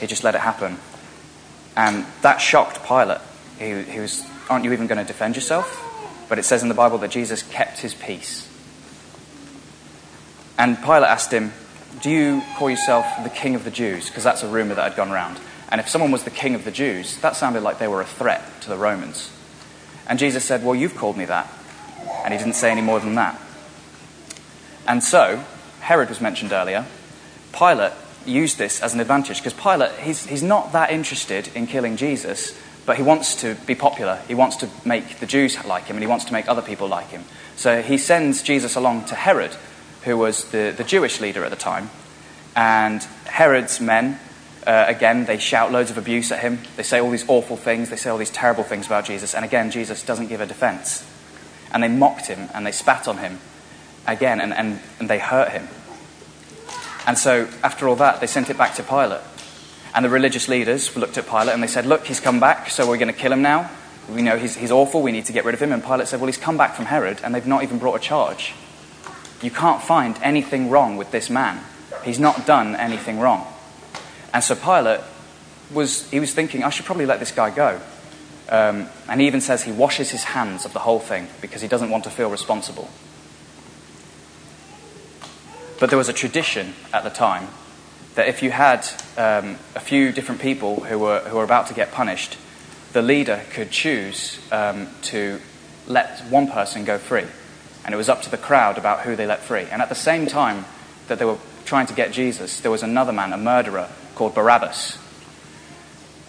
He 0.00 0.06
just 0.06 0.24
let 0.24 0.34
it 0.34 0.40
happen. 0.40 0.78
And 1.76 2.06
that 2.22 2.38
shocked 2.38 2.86
Pilate. 2.86 3.20
He, 3.58 3.82
he 3.82 4.00
was, 4.00 4.24
Aren't 4.48 4.64
you 4.64 4.72
even 4.72 4.86
going 4.86 4.98
to 4.98 5.04
defend 5.04 5.34
yourself? 5.34 5.82
But 6.28 6.38
it 6.38 6.44
says 6.44 6.62
in 6.62 6.68
the 6.68 6.74
Bible 6.74 6.98
that 6.98 7.10
Jesus 7.10 7.42
kept 7.42 7.80
his 7.80 7.94
peace. 7.94 8.48
And 10.58 10.78
Pilate 10.78 11.10
asked 11.10 11.32
him, 11.32 11.52
Do 12.00 12.10
you 12.10 12.42
call 12.56 12.70
yourself 12.70 13.06
the 13.24 13.30
king 13.30 13.54
of 13.54 13.64
the 13.64 13.70
Jews? 13.70 14.06
Because 14.08 14.24
that's 14.24 14.42
a 14.42 14.48
rumor 14.48 14.74
that 14.74 14.82
had 14.82 14.96
gone 14.96 15.10
around. 15.10 15.38
And 15.68 15.80
if 15.80 15.88
someone 15.88 16.12
was 16.12 16.22
the 16.22 16.30
king 16.30 16.54
of 16.54 16.64
the 16.64 16.70
Jews, 16.70 17.18
that 17.18 17.36
sounded 17.36 17.62
like 17.62 17.78
they 17.78 17.88
were 17.88 18.00
a 18.00 18.06
threat 18.06 18.42
to 18.62 18.68
the 18.68 18.76
Romans. 18.76 19.30
And 20.06 20.18
Jesus 20.18 20.44
said, 20.44 20.64
Well, 20.64 20.76
you've 20.76 20.96
called 20.96 21.16
me 21.16 21.24
that. 21.24 21.52
And 22.24 22.32
he 22.32 22.38
didn't 22.38 22.54
say 22.54 22.70
any 22.70 22.82
more 22.82 23.00
than 23.00 23.16
that. 23.16 23.40
And 24.86 25.02
so, 25.02 25.44
Herod 25.80 26.08
was 26.08 26.20
mentioned 26.20 26.52
earlier. 26.52 26.86
Pilate 27.52 27.92
used 28.24 28.58
this 28.58 28.82
as 28.82 28.94
an 28.94 29.00
advantage 29.00 29.38
because 29.38 29.54
Pilate, 29.54 29.92
he's, 30.00 30.26
he's 30.26 30.42
not 30.42 30.72
that 30.72 30.90
interested 30.90 31.48
in 31.54 31.66
killing 31.66 31.96
Jesus, 31.96 32.58
but 32.84 32.96
he 32.96 33.02
wants 33.02 33.36
to 33.42 33.54
be 33.66 33.74
popular. 33.74 34.20
He 34.28 34.34
wants 34.34 34.56
to 34.56 34.68
make 34.84 35.18
the 35.18 35.26
Jews 35.26 35.62
like 35.64 35.84
him 35.84 35.96
and 35.96 36.02
he 36.02 36.08
wants 36.08 36.24
to 36.26 36.32
make 36.32 36.48
other 36.48 36.62
people 36.62 36.88
like 36.88 37.08
him. 37.08 37.24
So 37.56 37.82
he 37.82 37.98
sends 37.98 38.42
Jesus 38.42 38.76
along 38.76 39.06
to 39.06 39.14
Herod, 39.14 39.56
who 40.02 40.16
was 40.16 40.50
the, 40.50 40.74
the 40.76 40.84
Jewish 40.84 41.20
leader 41.20 41.44
at 41.44 41.50
the 41.50 41.56
time. 41.56 41.90
And 42.54 43.02
Herod's 43.26 43.80
men 43.80 44.18
uh, 44.66 44.84
again, 44.88 45.26
they 45.26 45.38
shout 45.38 45.70
loads 45.70 45.92
of 45.92 45.98
abuse 45.98 46.32
at 46.32 46.40
him. 46.40 46.58
They 46.76 46.82
say 46.82 46.98
all 46.98 47.10
these 47.10 47.28
awful 47.28 47.56
things. 47.56 47.88
They 47.88 47.96
say 47.96 48.10
all 48.10 48.18
these 48.18 48.30
terrible 48.30 48.64
things 48.64 48.86
about 48.86 49.04
Jesus. 49.04 49.32
And 49.32 49.44
again, 49.44 49.70
Jesus 49.70 50.02
doesn't 50.02 50.26
give 50.26 50.40
a 50.40 50.46
defense. 50.46 51.08
And 51.70 51.82
they 51.82 51.88
mocked 51.88 52.26
him 52.26 52.48
and 52.52 52.66
they 52.66 52.72
spat 52.72 53.06
on 53.06 53.18
him 53.18 53.38
again 54.06 54.40
and, 54.40 54.52
and, 54.52 54.80
and 54.98 55.10
they 55.10 55.18
hurt 55.18 55.50
him. 55.50 55.68
And 57.06 57.16
so, 57.16 57.48
after 57.62 57.88
all 57.88 57.96
that, 57.96 58.20
they 58.20 58.26
sent 58.26 58.50
it 58.50 58.58
back 58.58 58.74
to 58.74 58.82
Pilate. 58.82 59.20
And 59.94 60.04
the 60.04 60.10
religious 60.10 60.48
leaders 60.48 60.94
looked 60.96 61.16
at 61.16 61.26
Pilate 61.26 61.54
and 61.54 61.62
they 61.62 61.68
said, 61.68 61.86
Look, 61.86 62.06
he's 62.06 62.20
come 62.20 62.40
back, 62.40 62.68
so 62.68 62.88
we're 62.88 62.98
going 62.98 63.12
to 63.12 63.18
kill 63.18 63.32
him 63.32 63.42
now. 63.42 63.70
We 64.12 64.22
know 64.22 64.36
he's, 64.36 64.56
he's 64.56 64.70
awful, 64.70 65.02
we 65.02 65.12
need 65.12 65.24
to 65.26 65.32
get 65.32 65.44
rid 65.44 65.54
of 65.54 65.62
him. 65.62 65.72
And 65.72 65.82
Pilate 65.82 66.08
said, 66.08 66.20
Well, 66.20 66.26
he's 66.26 66.36
come 66.36 66.56
back 66.56 66.74
from 66.74 66.86
Herod 66.86 67.20
and 67.22 67.34
they've 67.34 67.46
not 67.46 67.62
even 67.62 67.78
brought 67.78 67.94
a 67.94 68.00
charge. 68.00 68.54
You 69.42 69.50
can't 69.50 69.82
find 69.82 70.18
anything 70.22 70.70
wrong 70.70 70.96
with 70.96 71.12
this 71.12 71.30
man. 71.30 71.62
He's 72.04 72.18
not 72.18 72.46
done 72.46 72.74
anything 72.74 73.20
wrong. 73.20 73.46
And 74.34 74.42
so 74.42 74.54
Pilate 74.54 75.00
was, 75.72 76.10
he 76.10 76.20
was 76.20 76.34
thinking, 76.34 76.62
I 76.62 76.70
should 76.70 76.86
probably 76.86 77.06
let 77.06 77.20
this 77.20 77.32
guy 77.32 77.50
go. 77.50 77.80
Um, 78.48 78.88
and 79.08 79.20
he 79.20 79.26
even 79.26 79.40
says 79.40 79.62
he 79.62 79.72
washes 79.72 80.10
his 80.10 80.24
hands 80.24 80.64
of 80.64 80.72
the 80.72 80.78
whole 80.78 81.00
thing 81.00 81.28
because 81.40 81.62
he 81.62 81.68
doesn't 81.68 81.90
want 81.90 82.04
to 82.04 82.10
feel 82.10 82.30
responsible. 82.30 82.88
But 85.78 85.90
there 85.90 85.98
was 85.98 86.08
a 86.08 86.14
tradition 86.14 86.74
at 86.92 87.04
the 87.04 87.10
time 87.10 87.48
that 88.14 88.28
if 88.28 88.42
you 88.42 88.50
had 88.50 88.86
um, 89.18 89.56
a 89.74 89.80
few 89.80 90.10
different 90.10 90.40
people 90.40 90.80
who 90.80 90.98
were, 90.98 91.20
who 91.20 91.36
were 91.36 91.44
about 91.44 91.66
to 91.66 91.74
get 91.74 91.92
punished, 91.92 92.38
the 92.92 93.02
leader 93.02 93.42
could 93.50 93.70
choose 93.70 94.40
um, 94.50 94.88
to 95.02 95.38
let 95.86 96.20
one 96.30 96.50
person 96.50 96.84
go 96.84 96.96
free. 96.96 97.26
And 97.84 97.94
it 97.94 97.96
was 97.98 98.08
up 98.08 98.22
to 98.22 98.30
the 98.30 98.38
crowd 98.38 98.78
about 98.78 99.00
who 99.00 99.16
they 99.16 99.26
let 99.26 99.40
free. 99.40 99.66
And 99.70 99.82
at 99.82 99.90
the 99.90 99.94
same 99.94 100.26
time 100.26 100.64
that 101.08 101.18
they 101.18 101.26
were 101.26 101.38
trying 101.66 101.86
to 101.86 101.94
get 101.94 102.10
Jesus, 102.10 102.60
there 102.60 102.70
was 102.70 102.82
another 102.82 103.12
man, 103.12 103.32
a 103.32 103.36
murderer, 103.36 103.88
called 104.14 104.34
Barabbas. 104.34 104.98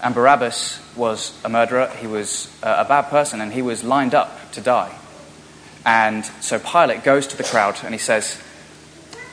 And 0.04 0.14
Barabbas 0.14 0.80
was 0.96 1.40
a 1.44 1.50
murderer, 1.50 1.88
he 2.00 2.06
was 2.06 2.54
a 2.62 2.86
bad 2.86 3.04
person, 3.04 3.40
and 3.42 3.54
he 3.54 3.62
was 3.62 3.84
lined 3.84 4.14
up 4.14 4.52
to 4.52 4.62
die. 4.62 4.96
And 5.86 6.26
so 6.42 6.60
Pilate 6.60 7.04
goes 7.04 7.28
to 7.28 7.38
the 7.38 7.44
crowd 7.44 7.80
and 7.84 7.94
he 7.94 7.98
says, 7.98 8.42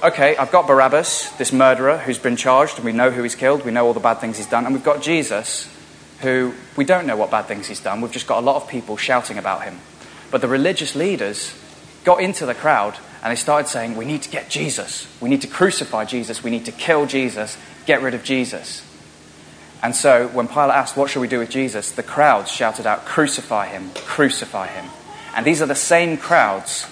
Okay, 0.03 0.37
I've 0.37 0.53
got 0.53 0.67
Barabbas, 0.67 1.31
this 1.39 1.53
murderer 1.53 1.97
who's 1.97 2.19
been 2.19 2.37
charged, 2.37 2.77
and 2.77 2.85
we 2.85 2.93
know 2.93 3.11
who 3.11 3.23
he's 3.23 3.35
killed, 3.35 3.65
we 3.65 3.71
know 3.71 3.87
all 3.87 3.95
the 3.95 4.01
bad 4.01 4.19
things 4.19 4.37
he's 4.37 4.47
done, 4.47 4.67
and 4.67 4.75
we've 4.75 4.85
got 4.85 5.01
Jesus, 5.01 5.69
who 6.21 6.53
we 6.77 6.85
don't 6.85 7.07
know 7.07 7.17
what 7.17 7.31
bad 7.31 7.47
things 7.47 7.69
he's 7.69 7.81
done, 7.81 8.01
we've 8.01 8.13
just 8.13 8.27
got 8.27 8.39
a 8.39 8.45
lot 8.45 8.57
of 8.57 8.69
people 8.69 8.97
shouting 8.97 9.39
about 9.39 9.63
him. 9.63 9.79
But 10.31 10.41
the 10.41 10.49
religious 10.49 10.95
leaders 10.95 11.55
got 12.05 12.21
into 12.21 12.45
the 12.45 12.55
crowd 12.55 12.97
and 13.23 13.31
they 13.31 13.37
started 13.37 13.69
saying, 13.69 13.97
We 13.97 14.05
need 14.05 14.23
to 14.23 14.31
get 14.31 14.51
Jesus. 14.51 15.07
We 15.21 15.31
need 15.31 15.41
to 15.43 15.47
crucify 15.47 16.05
Jesus. 16.05 16.43
We 16.43 16.51
need 16.51 16.67
to 16.67 16.73
kill 16.73 17.07
Jesus 17.07 17.57
get 17.87 18.03
rid 18.03 18.15
of 18.15 18.25
Jesus. 18.25 18.83
And 19.83 19.95
so 19.95 20.29
when 20.29 20.49
Pilate 20.49 20.71
asked, 20.71 20.97
What 20.97 21.11
shall 21.11 21.23
we 21.23 21.29
do 21.29 21.39
with 21.39 21.51
Jesus? 21.51 21.91
the 21.91 22.03
crowds 22.03 22.51
shouted 22.51 22.87
out, 22.87 23.05
Crucify 23.05 23.69
him, 23.69 23.91
crucify 23.95 24.69
him. 24.69 24.91
And 25.37 25.45
these 25.45 25.61
are 25.61 25.67
the 25.67 25.75
same 25.75 26.17
crowds 26.17 26.87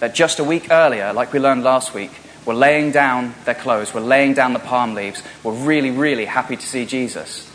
that 0.00 0.14
just 0.14 0.38
a 0.38 0.44
week 0.44 0.70
earlier, 0.70 1.12
like 1.12 1.32
we 1.32 1.38
learned 1.38 1.64
last 1.64 1.94
week, 1.94 2.12
were 2.46 2.54
laying 2.54 2.92
down 2.92 3.34
their 3.44 3.54
clothes, 3.54 3.92
were 3.92 4.00
laying 4.00 4.32
down 4.32 4.52
the 4.52 4.60
palm 4.60 4.94
leaves, 4.94 5.22
were 5.42 5.52
really, 5.52 5.90
really 5.90 6.24
happy 6.24 6.56
to 6.56 6.66
see 6.66 6.86
Jesus. 6.86 7.50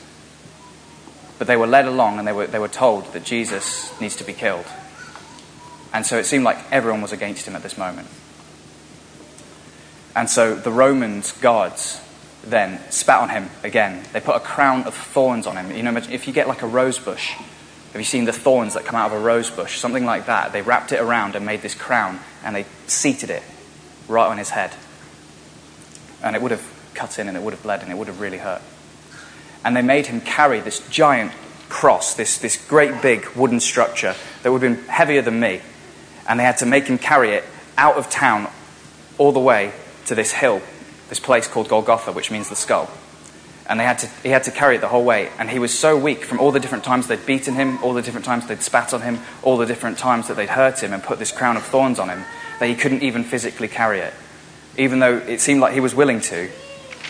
But 1.40 1.48
they 1.48 1.56
were 1.56 1.66
led 1.66 1.86
along 1.86 2.20
and 2.20 2.28
they 2.28 2.34
were, 2.34 2.46
they 2.46 2.60
were 2.60 2.68
told 2.68 3.12
that 3.14 3.24
Jesus 3.24 4.00
needs 4.00 4.18
to 4.18 4.24
be 4.26 4.34
killed. 4.34 4.66
And 5.94 6.06
so 6.06 6.18
it 6.20 6.26
seemed 6.26 6.44
like 6.44 6.58
everyone 6.72 7.02
was 7.02 7.14
against 7.14 7.48
him 7.48 7.56
at 7.56 7.64
this 7.64 7.78
moment. 7.78 8.08
And 10.16 10.30
so 10.30 10.56
the 10.56 10.72
Romans' 10.72 11.32
guards 11.32 12.00
then 12.44 12.80
spat 12.92 13.22
on 13.22 13.30
him 13.30 13.50
again. 13.64 14.04
They 14.12 14.20
put 14.20 14.36
a 14.36 14.42
crown 14.42 14.84
of 14.84 14.94
thorns 14.94 15.48
on 15.48 15.56
him. 15.56 15.76
You 15.76 15.84
know, 15.84 15.96
if 15.96 16.28
you 16.28 16.34
get 16.34 16.48
like 16.48 16.64
a 16.64 16.68
rose 16.68 17.00
bush, 17.00 17.32
have 17.32 18.00
you 18.00 18.04
seen 18.04 18.26
the 18.26 18.34
thorns 18.34 18.74
that 18.74 18.84
come 18.84 18.96
out 18.96 19.12
of 19.12 19.18
a 19.18 19.24
rose 19.24 19.50
bush? 19.50 19.80
Something 19.80 20.06
like 20.06 20.26
that. 20.26 20.52
They 20.52 20.62
wrapped 20.62 20.92
it 20.92 21.00
around 21.00 21.36
and 21.36 21.46
made 21.46 21.62
this 21.62 21.76
crown 21.76 22.20
and 22.44 22.56
they 22.56 22.66
seated 22.88 23.30
it 23.30 23.44
right 24.12 24.28
on 24.28 24.38
his 24.38 24.50
head. 24.50 24.72
And 26.24 26.36
it 26.36 26.42
would 26.42 26.52
have 26.52 26.92
cut 26.94 27.18
in 27.18 27.28
and 27.28 27.36
it 27.36 27.42
would 27.44 27.54
have 27.54 27.64
bled 27.64 27.82
and 27.82 27.92
it 27.92 27.98
would 27.98 28.08
have 28.08 28.22
really 28.22 28.38
hurt. 28.38 28.62
And 29.64 29.76
they 29.76 29.82
made 29.82 30.08
him 30.08 30.22
carry 30.22 30.60
this 30.60 30.88
giant 30.90 31.32
cross, 31.70 32.14
this, 32.14 32.38
this 32.38 32.64
great 32.68 33.02
big 33.02 33.28
wooden 33.30 33.60
structure 33.60 34.16
that 34.44 34.52
would 34.52 34.62
have 34.62 34.76
been 34.76 34.86
heavier 34.88 35.22
than 35.22 35.40
me. 35.40 35.62
And 36.28 36.40
they 36.40 36.44
had 36.44 36.58
to 36.58 36.66
make 36.66 36.86
him 36.86 36.98
carry 36.98 37.32
it 37.32 37.44
out 37.78 37.96
of 37.96 38.10
town 38.10 38.48
all 39.18 39.32
the 39.32 39.40
way 39.40 39.72
to 40.06 40.16
this 40.16 40.32
hill 40.32 40.62
this 41.12 41.20
place 41.20 41.46
called 41.46 41.68
Golgotha, 41.68 42.14
which 42.14 42.32
means 42.32 42.48
the 42.48 42.56
skull. 42.56 42.90
And 43.68 43.78
they 43.78 43.84
had 43.84 44.00
to, 44.00 44.08
he 44.24 44.30
had 44.30 44.46
to 44.46 44.52
carry 44.52 44.78
it 44.78 44.80
the 44.80 44.88
whole 44.88 45.04
way. 45.04 45.30
And 45.38 45.50
he 45.50 45.60
was 45.60 45.78
so 45.78 45.98
weak 45.98 46.24
from 46.24 46.40
all 46.40 46.54
the 46.54 46.60
different 46.62 46.86
times 46.86 47.08
they'd 47.08 47.26
beaten 47.26 47.54
him, 47.54 47.84
all 47.84 47.94
the 47.94 48.02
different 48.02 48.26
times 48.26 48.48
they'd 48.48 48.62
spat 48.62 48.94
on 48.94 49.02
him, 49.02 49.20
all 49.44 49.58
the 49.58 49.66
different 49.66 49.98
times 49.98 50.30
that 50.30 50.38
they'd 50.38 50.48
hurt 50.48 50.82
him 50.82 50.94
and 50.94 51.04
put 51.04 51.20
this 51.20 51.34
crown 51.34 51.58
of 51.58 51.64
thorns 51.64 52.00
on 52.00 52.08
him, 52.08 52.24
that 52.62 52.70
he 52.70 52.76
couldn't 52.76 53.02
even 53.02 53.24
physically 53.24 53.68
carry 53.68 54.02
it. 54.02 54.14
Even 54.78 55.00
though 55.00 55.18
it 55.18 55.42
seemed 55.42 55.62
like 55.62 55.74
he 55.74 55.80
was 55.80 55.96
willing 55.96 56.22
to, 56.22 56.48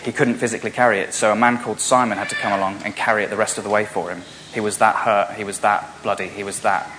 he 0.02 0.10
couldn't 0.10 0.36
physically 0.36 0.70
carry 0.70 1.00
it. 1.00 1.12
So 1.12 1.30
a 1.30 1.36
man 1.36 1.58
called 1.58 1.78
Simon 1.78 2.16
had 2.16 2.30
to 2.30 2.34
come 2.36 2.54
along 2.54 2.80
and 2.86 2.96
carry 2.96 3.22
it 3.22 3.28
the 3.28 3.36
rest 3.36 3.58
of 3.58 3.64
the 3.64 3.68
way 3.68 3.84
for 3.84 4.10
him. 4.10 4.22
He 4.54 4.60
was 4.60 4.78
that 4.78 4.96
hurt, 4.96 5.36
he 5.36 5.44
was 5.44 5.58
that 5.58 6.02
bloody, 6.02 6.28
he 6.28 6.42
was 6.42 6.60
that 6.60 6.90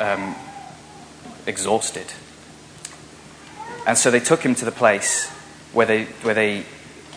um, 0.00 0.34
exhausted. 1.46 2.06
And 3.86 3.98
so 3.98 4.10
they 4.10 4.18
took 4.18 4.40
him 4.40 4.54
to 4.54 4.64
the 4.64 4.72
place 4.72 5.28
where 5.74 5.84
they, 5.84 6.04
where 6.22 6.32
they 6.32 6.64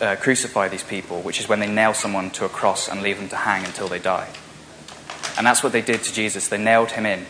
uh, 0.02 0.18
crucify 0.18 0.68
these 0.68 0.84
people, 0.84 1.22
which 1.22 1.40
is 1.40 1.48
when 1.48 1.62
they 1.62 1.72
nail 1.72 1.94
someone 1.94 2.30
to 2.32 2.44
a 2.44 2.50
cross 2.50 2.90
and 2.90 3.02
leave 3.02 3.18
them 3.18 3.30
to 3.30 3.38
hang 3.38 3.64
until 3.64 3.88
they 3.88 4.00
die. 4.00 4.28
And 5.38 5.48
that's 5.48 5.64
what 5.64 5.72
they 5.72 5.82
did 5.82 6.04
to 6.04 6.14
Jesus. 6.14 6.50
They 6.50 6.58
nailed 6.58 6.92
him 6.92 7.06
in 7.06 7.26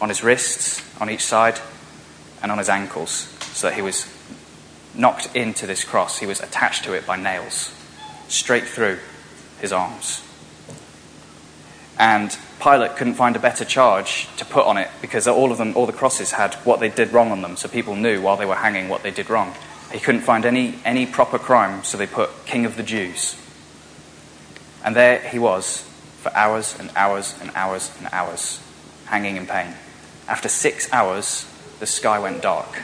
on 0.00 0.08
his 0.08 0.22
wrists, 0.24 0.82
on 0.98 1.10
each 1.10 1.22
side, 1.22 1.60
and 2.42 2.50
on 2.50 2.58
his 2.58 2.68
ankles, 2.68 3.10
so 3.52 3.68
that 3.68 3.74
he 3.74 3.82
was 3.82 4.06
knocked 4.94 5.34
into 5.34 5.66
this 5.66 5.84
cross. 5.84 6.18
He 6.18 6.26
was 6.26 6.40
attached 6.40 6.84
to 6.84 6.92
it 6.92 7.06
by 7.06 7.16
nails, 7.16 7.74
straight 8.28 8.66
through 8.66 8.98
his 9.60 9.72
arms. 9.72 10.22
And 11.98 12.36
Pilate 12.60 12.96
couldn't 12.96 13.14
find 13.14 13.36
a 13.36 13.38
better 13.38 13.64
charge 13.64 14.28
to 14.36 14.44
put 14.44 14.66
on 14.66 14.76
it 14.76 14.88
because 15.00 15.28
all 15.28 15.52
of 15.52 15.58
them, 15.58 15.76
all 15.76 15.86
the 15.86 15.92
crosses 15.92 16.32
had 16.32 16.54
what 16.64 16.80
they 16.80 16.88
did 16.88 17.12
wrong 17.12 17.30
on 17.30 17.42
them, 17.42 17.56
so 17.56 17.68
people 17.68 17.94
knew 17.94 18.20
while 18.20 18.36
they 18.36 18.46
were 18.46 18.54
hanging 18.54 18.88
what 18.88 19.02
they 19.02 19.10
did 19.10 19.30
wrong. 19.30 19.54
He 19.92 20.00
couldn't 20.00 20.22
find 20.22 20.44
any, 20.44 20.78
any 20.84 21.06
proper 21.06 21.38
crime, 21.38 21.84
so 21.84 21.98
they 21.98 22.06
put 22.06 22.30
King 22.46 22.64
of 22.64 22.76
the 22.76 22.82
Jews. 22.82 23.36
And 24.84 24.96
there 24.96 25.20
he 25.20 25.38
was 25.38 25.82
for 26.22 26.34
hours 26.34 26.76
and 26.78 26.90
hours 26.96 27.36
and 27.40 27.50
hours 27.54 27.94
and 27.98 28.08
hours, 28.12 28.60
hanging 29.06 29.36
in 29.36 29.46
pain. 29.46 29.74
After 30.26 30.48
six 30.48 30.90
hours, 30.92 31.46
the 31.82 31.86
sky 31.88 32.16
went 32.16 32.40
dark. 32.40 32.80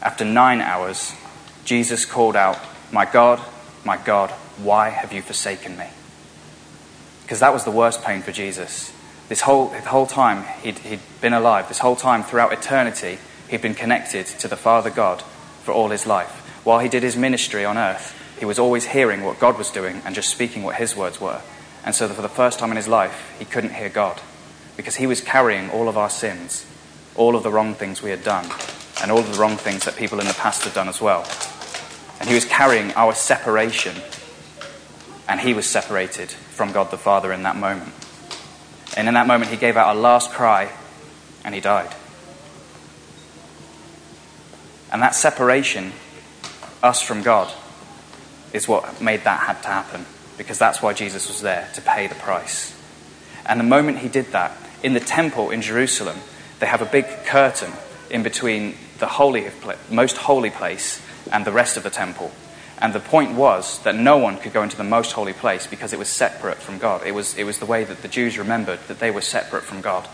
After 0.00 0.24
nine 0.24 0.62
hours, 0.62 1.12
Jesus 1.66 2.06
called 2.06 2.34
out, 2.34 2.58
My 2.90 3.04
God, 3.04 3.42
my 3.84 3.98
God, 3.98 4.30
why 4.56 4.88
have 4.88 5.12
you 5.12 5.20
forsaken 5.20 5.76
me? 5.76 5.86
Because 7.24 7.40
that 7.40 7.52
was 7.52 7.64
the 7.64 7.70
worst 7.70 8.02
pain 8.02 8.22
for 8.22 8.32
Jesus. 8.32 8.90
This 9.28 9.42
whole, 9.42 9.68
the 9.68 9.80
whole 9.82 10.06
time 10.06 10.44
he'd, 10.62 10.78
he'd 10.78 11.00
been 11.20 11.34
alive, 11.34 11.68
this 11.68 11.80
whole 11.80 11.94
time 11.94 12.22
throughout 12.22 12.54
eternity, 12.54 13.18
he'd 13.50 13.60
been 13.60 13.74
connected 13.74 14.24
to 14.24 14.48
the 14.48 14.56
Father 14.56 14.88
God 14.88 15.20
for 15.62 15.72
all 15.72 15.90
his 15.90 16.06
life. 16.06 16.30
While 16.64 16.78
he 16.78 16.88
did 16.88 17.02
his 17.02 17.18
ministry 17.18 17.66
on 17.66 17.76
earth, 17.76 18.14
he 18.38 18.46
was 18.46 18.58
always 18.58 18.86
hearing 18.86 19.22
what 19.22 19.38
God 19.38 19.58
was 19.58 19.70
doing 19.70 20.00
and 20.06 20.14
just 20.14 20.30
speaking 20.30 20.62
what 20.62 20.76
his 20.76 20.96
words 20.96 21.20
were. 21.20 21.42
And 21.84 21.94
so, 21.94 22.08
for 22.08 22.22
the 22.22 22.30
first 22.30 22.58
time 22.58 22.70
in 22.70 22.78
his 22.78 22.88
life, 22.88 23.36
he 23.38 23.44
couldn't 23.44 23.74
hear 23.74 23.90
God 23.90 24.22
because 24.74 24.96
he 24.96 25.06
was 25.06 25.20
carrying 25.20 25.68
all 25.68 25.90
of 25.90 25.98
our 25.98 26.08
sins, 26.08 26.64
all 27.18 27.36
of 27.36 27.42
the 27.42 27.50
wrong 27.50 27.74
things 27.74 28.00
we 28.00 28.10
had 28.10 28.22
done, 28.22 28.46
and 29.02 29.10
all 29.10 29.18
of 29.18 29.30
the 29.30 29.38
wrong 29.38 29.56
things 29.56 29.84
that 29.84 29.96
people 29.96 30.20
in 30.20 30.26
the 30.26 30.34
past 30.34 30.62
had 30.62 30.72
done 30.72 30.88
as 30.88 31.00
well. 31.00 31.26
And 32.20 32.28
he 32.28 32.34
was 32.34 32.44
carrying 32.44 32.92
our 32.92 33.12
separation, 33.12 33.94
and 35.28 35.40
he 35.40 35.52
was 35.52 35.66
separated 35.66 36.30
from 36.30 36.72
God 36.72 36.90
the 36.90 36.96
Father 36.96 37.32
in 37.32 37.42
that 37.42 37.56
moment. 37.56 37.92
And 38.96 39.08
in 39.08 39.14
that 39.14 39.26
moment, 39.26 39.50
he 39.50 39.56
gave 39.56 39.76
out 39.76 39.94
a 39.94 39.98
last 39.98 40.30
cry, 40.30 40.70
and 41.44 41.54
he 41.54 41.60
died. 41.60 41.94
And 44.90 45.02
that 45.02 45.14
separation, 45.14 45.92
us 46.82 47.02
from 47.02 47.22
God, 47.22 47.52
is 48.52 48.66
what 48.66 49.02
made 49.02 49.24
that 49.24 49.40
had 49.40 49.60
to 49.62 49.68
happen, 49.68 50.06
because 50.38 50.58
that's 50.58 50.80
why 50.80 50.94
Jesus 50.94 51.28
was 51.28 51.42
there, 51.42 51.68
to 51.74 51.82
pay 51.82 52.06
the 52.06 52.14
price. 52.14 52.74
And 53.44 53.58
the 53.58 53.64
moment 53.64 53.98
he 53.98 54.08
did 54.08 54.26
that, 54.26 54.56
in 54.82 54.94
the 54.94 55.00
temple 55.00 55.50
in 55.50 55.62
Jerusalem, 55.62 56.18
they 56.58 56.66
have 56.66 56.82
a 56.82 56.86
big 56.86 57.06
curtain 57.24 57.72
in 58.10 58.22
between 58.22 58.74
the 58.98 59.06
holy, 59.06 59.48
most 59.90 60.16
holy 60.16 60.50
place 60.50 61.00
and 61.32 61.44
the 61.44 61.52
rest 61.52 61.76
of 61.76 61.82
the 61.82 61.90
temple. 61.90 62.32
And 62.80 62.92
the 62.92 63.00
point 63.00 63.32
was 63.32 63.82
that 63.82 63.94
no 63.96 64.18
one 64.18 64.38
could 64.38 64.52
go 64.52 64.62
into 64.62 64.76
the 64.76 64.84
most 64.84 65.12
holy 65.12 65.32
place 65.32 65.66
because 65.66 65.92
it 65.92 65.98
was 65.98 66.08
separate 66.08 66.58
from 66.58 66.78
God. 66.78 67.04
It 67.06 67.12
was, 67.12 67.36
it 67.36 67.44
was 67.44 67.58
the 67.58 67.66
way 67.66 67.84
that 67.84 68.02
the 68.02 68.08
Jews 68.08 68.38
remembered 68.38 68.78
that 68.86 69.00
they 69.00 69.10
were 69.10 69.20
separate 69.20 69.64
from 69.64 69.80
God. 69.80 70.08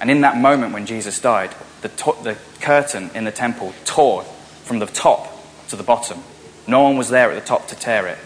And 0.00 0.10
in 0.10 0.20
that 0.20 0.36
moment 0.36 0.72
when 0.72 0.86
Jesus 0.86 1.20
died, 1.20 1.50
the, 1.82 1.88
to- 1.88 2.16
the 2.22 2.36
curtain 2.60 3.10
in 3.14 3.24
the 3.24 3.32
temple 3.32 3.74
tore 3.84 4.22
from 4.22 4.78
the 4.78 4.86
top 4.86 5.34
to 5.68 5.76
the 5.76 5.82
bottom. 5.82 6.22
No 6.66 6.82
one 6.82 6.96
was 6.96 7.08
there 7.08 7.30
at 7.30 7.34
the 7.34 7.46
top 7.46 7.68
to 7.68 7.74
tear 7.74 8.06
it. 8.06 8.18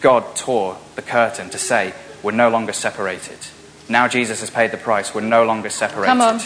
God 0.00 0.34
tore 0.34 0.76
the 0.96 1.02
curtain 1.02 1.50
to 1.50 1.58
say, 1.58 1.94
We're 2.22 2.32
no 2.32 2.50
longer 2.50 2.72
separated. 2.72 3.38
Now 3.88 4.08
Jesus 4.08 4.40
has 4.40 4.50
paid 4.50 4.72
the 4.72 4.76
price. 4.76 5.14
We're 5.14 5.20
no 5.20 5.44
longer 5.44 5.70
separated. 5.70 6.08
Come 6.08 6.20
on. 6.20 6.40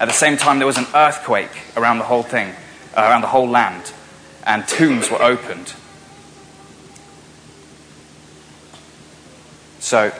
At 0.00 0.06
the 0.06 0.12
same 0.12 0.36
time, 0.36 0.58
there 0.58 0.66
was 0.66 0.78
an 0.78 0.86
earthquake 0.94 1.50
around 1.76 1.98
the 1.98 2.04
whole 2.04 2.22
thing, 2.22 2.52
uh, 2.96 3.02
around 3.02 3.20
the 3.20 3.28
whole 3.28 3.48
land, 3.48 3.92
and 4.44 4.66
tombs 4.66 5.10
were 5.10 5.22
opened. 5.22 5.74
So, 9.78 10.12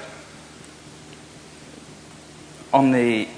on 2.72 2.92
the, 2.92 3.28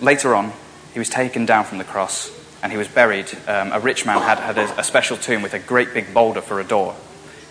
later 0.00 0.34
on, 0.34 0.52
he 0.92 0.98
was 0.98 1.08
taken 1.08 1.46
down 1.46 1.64
from 1.64 1.78
the 1.78 1.84
cross 1.84 2.30
and 2.62 2.72
he 2.72 2.78
was 2.78 2.88
buried. 2.88 3.26
Um, 3.46 3.72
a 3.72 3.80
rich 3.80 4.04
man 4.04 4.20
had, 4.20 4.38
had 4.38 4.58
a, 4.58 4.80
a, 4.80 4.84
special 4.84 5.16
tomb 5.16 5.42
with 5.42 5.54
a 5.54 5.58
great 5.58 5.94
big 5.94 6.12
boulder 6.12 6.40
for 6.40 6.60
a 6.60 6.64
door. 6.64 6.96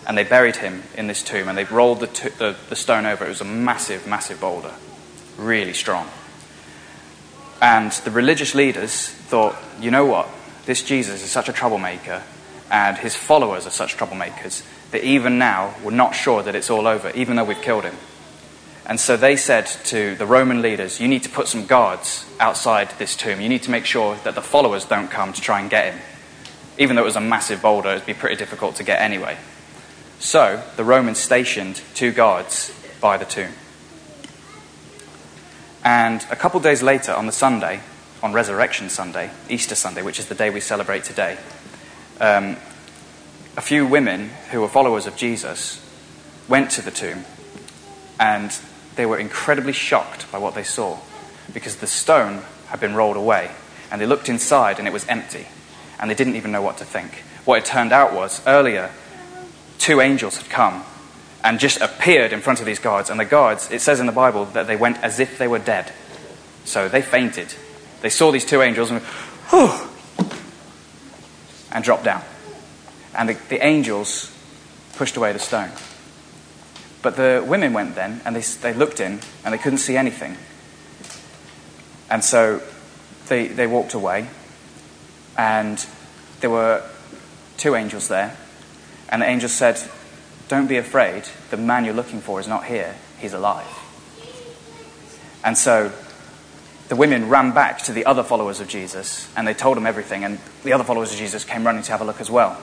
And 0.06 0.16
they 0.16 0.24
buried 0.24 0.56
him 0.56 0.82
in 0.96 1.08
this 1.08 1.22
tomb 1.22 1.48
and 1.48 1.58
they 1.58 1.64
rolled 1.64 2.00
the, 2.00 2.06
the, 2.38 2.56
the 2.68 2.76
stone 2.76 3.06
over. 3.06 3.24
It 3.24 3.28
was 3.28 3.40
a 3.40 3.44
massive, 3.44 4.06
massive 4.06 4.40
boulder, 4.40 4.72
really 5.36 5.72
strong. 5.74 6.08
And 7.60 7.90
the 7.92 8.10
religious 8.10 8.54
leaders 8.54 9.08
thought, 9.08 9.56
you 9.80 9.90
know 9.90 10.04
what? 10.04 10.28
This 10.66 10.82
Jesus 10.82 11.22
is 11.22 11.30
such 11.30 11.48
a 11.48 11.52
troublemaker, 11.52 12.22
and 12.70 12.98
his 12.98 13.14
followers 13.14 13.66
are 13.66 13.70
such 13.70 13.96
troublemakers, 13.96 14.64
that 14.90 15.04
even 15.04 15.38
now 15.38 15.74
we're 15.82 15.92
not 15.92 16.14
sure 16.14 16.42
that 16.42 16.54
it's 16.54 16.70
all 16.70 16.86
over, 16.86 17.10
even 17.10 17.36
though 17.36 17.44
we've 17.44 17.62
killed 17.62 17.84
him. 17.84 17.96
And 18.84 19.00
so 19.00 19.16
they 19.16 19.36
said 19.36 19.66
to 19.86 20.14
the 20.16 20.26
Roman 20.26 20.62
leaders, 20.62 21.00
You 21.00 21.08
need 21.08 21.22
to 21.24 21.28
put 21.28 21.48
some 21.48 21.66
guards 21.66 22.24
outside 22.38 22.90
this 22.98 23.16
tomb. 23.16 23.40
You 23.40 23.48
need 23.48 23.64
to 23.64 23.70
make 23.70 23.84
sure 23.84 24.16
that 24.24 24.34
the 24.34 24.42
followers 24.42 24.84
don't 24.84 25.08
come 25.08 25.32
to 25.32 25.40
try 25.40 25.60
and 25.60 25.70
get 25.70 25.92
him. 25.92 26.00
Even 26.78 26.94
though 26.94 27.02
it 27.02 27.06
was 27.06 27.16
a 27.16 27.20
massive 27.20 27.62
boulder, 27.62 27.90
it'd 27.90 28.06
be 28.06 28.14
pretty 28.14 28.36
difficult 28.36 28.76
to 28.76 28.84
get 28.84 29.00
anyway. 29.00 29.36
So 30.18 30.62
the 30.76 30.84
Romans 30.84 31.18
stationed 31.18 31.80
two 31.94 32.12
guards 32.12 32.72
by 33.00 33.16
the 33.16 33.24
tomb. 33.24 33.52
And 35.84 36.26
a 36.30 36.36
couple 36.36 36.58
days 36.60 36.82
later, 36.82 37.12
on 37.12 37.26
the 37.26 37.32
Sunday, 37.32 37.80
on 38.22 38.32
Resurrection 38.32 38.88
Sunday, 38.88 39.30
Easter 39.48 39.74
Sunday, 39.74 40.02
which 40.02 40.18
is 40.18 40.26
the 40.26 40.34
day 40.34 40.50
we 40.50 40.60
celebrate 40.60 41.04
today, 41.04 41.38
um, 42.20 42.56
a 43.56 43.60
few 43.60 43.86
women 43.86 44.30
who 44.50 44.60
were 44.60 44.68
followers 44.68 45.06
of 45.06 45.16
Jesus 45.16 45.82
went 46.48 46.70
to 46.72 46.82
the 46.82 46.90
tomb 46.90 47.24
and 48.18 48.58
they 48.96 49.06
were 49.06 49.18
incredibly 49.18 49.72
shocked 49.72 50.30
by 50.32 50.38
what 50.38 50.54
they 50.54 50.62
saw 50.62 50.98
because 51.52 51.76
the 51.76 51.86
stone 51.86 52.42
had 52.68 52.80
been 52.80 52.94
rolled 52.94 53.16
away 53.16 53.50
and 53.90 54.00
they 54.00 54.06
looked 54.06 54.28
inside 54.28 54.78
and 54.78 54.88
it 54.88 54.92
was 54.92 55.06
empty 55.06 55.46
and 56.00 56.10
they 56.10 56.14
didn't 56.14 56.36
even 56.36 56.52
know 56.52 56.62
what 56.62 56.78
to 56.78 56.84
think. 56.84 57.22
What 57.44 57.58
it 57.58 57.64
turned 57.64 57.92
out 57.92 58.12
was 58.12 58.44
earlier, 58.46 58.90
two 59.86 60.00
angels 60.00 60.36
had 60.36 60.50
come 60.50 60.82
and 61.44 61.60
just 61.60 61.80
appeared 61.80 62.32
in 62.32 62.40
front 62.40 62.58
of 62.58 62.66
these 62.66 62.80
guards. 62.80 63.08
And 63.08 63.20
the 63.20 63.24
guards, 63.24 63.70
it 63.70 63.80
says 63.80 64.00
in 64.00 64.06
the 64.06 64.12
Bible 64.12 64.46
that 64.46 64.66
they 64.66 64.74
went 64.74 64.98
as 64.98 65.20
if 65.20 65.38
they 65.38 65.46
were 65.46 65.60
dead. 65.60 65.92
So 66.64 66.88
they 66.88 67.02
fainted. 67.02 67.54
They 68.00 68.08
saw 68.08 68.32
these 68.32 68.44
two 68.44 68.62
angels 68.62 68.90
and, 68.90 69.00
whew, 69.50 69.70
and 71.70 71.84
dropped 71.84 72.02
down. 72.02 72.22
And 73.16 73.28
the, 73.28 73.34
the 73.48 73.64
angels 73.64 74.32
pushed 74.96 75.16
away 75.16 75.32
the 75.32 75.38
stone. 75.38 75.70
But 77.00 77.14
the 77.14 77.44
women 77.46 77.72
went 77.72 77.94
then 77.94 78.20
and 78.24 78.34
they, 78.34 78.40
they 78.40 78.74
looked 78.74 78.98
in 78.98 79.20
and 79.44 79.54
they 79.54 79.58
couldn't 79.58 79.78
see 79.78 79.96
anything. 79.96 80.36
And 82.10 82.24
so 82.24 82.60
they, 83.28 83.46
they 83.46 83.68
walked 83.68 83.94
away 83.94 84.26
and 85.38 85.86
there 86.40 86.50
were 86.50 86.82
two 87.56 87.76
angels 87.76 88.08
there. 88.08 88.36
And 89.08 89.22
the 89.22 89.26
angel 89.26 89.48
said, 89.48 89.80
Don't 90.48 90.66
be 90.66 90.76
afraid. 90.76 91.24
The 91.50 91.56
man 91.56 91.84
you're 91.84 91.94
looking 91.94 92.20
for 92.20 92.40
is 92.40 92.48
not 92.48 92.64
here, 92.64 92.94
he's 93.18 93.32
alive. 93.32 93.66
And 95.44 95.56
so 95.56 95.92
the 96.88 96.96
women 96.96 97.28
ran 97.28 97.52
back 97.52 97.78
to 97.82 97.92
the 97.92 98.04
other 98.04 98.22
followers 98.22 98.60
of 98.60 98.68
Jesus 98.68 99.28
and 99.36 99.46
they 99.46 99.54
told 99.54 99.76
them 99.76 99.86
everything. 99.86 100.24
And 100.24 100.38
the 100.64 100.72
other 100.72 100.84
followers 100.84 101.12
of 101.12 101.18
Jesus 101.18 101.44
came 101.44 101.64
running 101.64 101.82
to 101.82 101.92
have 101.92 102.00
a 102.00 102.04
look 102.04 102.20
as 102.20 102.30
well. 102.30 102.60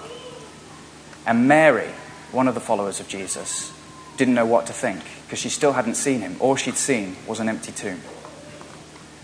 And 1.26 1.48
Mary, 1.48 1.90
one 2.32 2.48
of 2.48 2.56
the 2.56 2.62
followers 2.62 3.00
of 3.00 3.08
Jesus, 3.08 3.72
didn't 4.18 4.34
know 4.34 4.46
what 4.46 4.68
to 4.68 4.74
think 4.74 5.02
because 5.26 5.40
she 5.40 5.50
still 5.50 5.74
hadn't 5.74 5.96
seen 5.96 6.20
him. 6.20 6.36
All 6.40 6.56
she'd 6.56 6.76
seen 6.76 7.16
was 7.28 7.40
an 7.40 7.50
empty 7.50 7.72
tomb. 7.72 8.02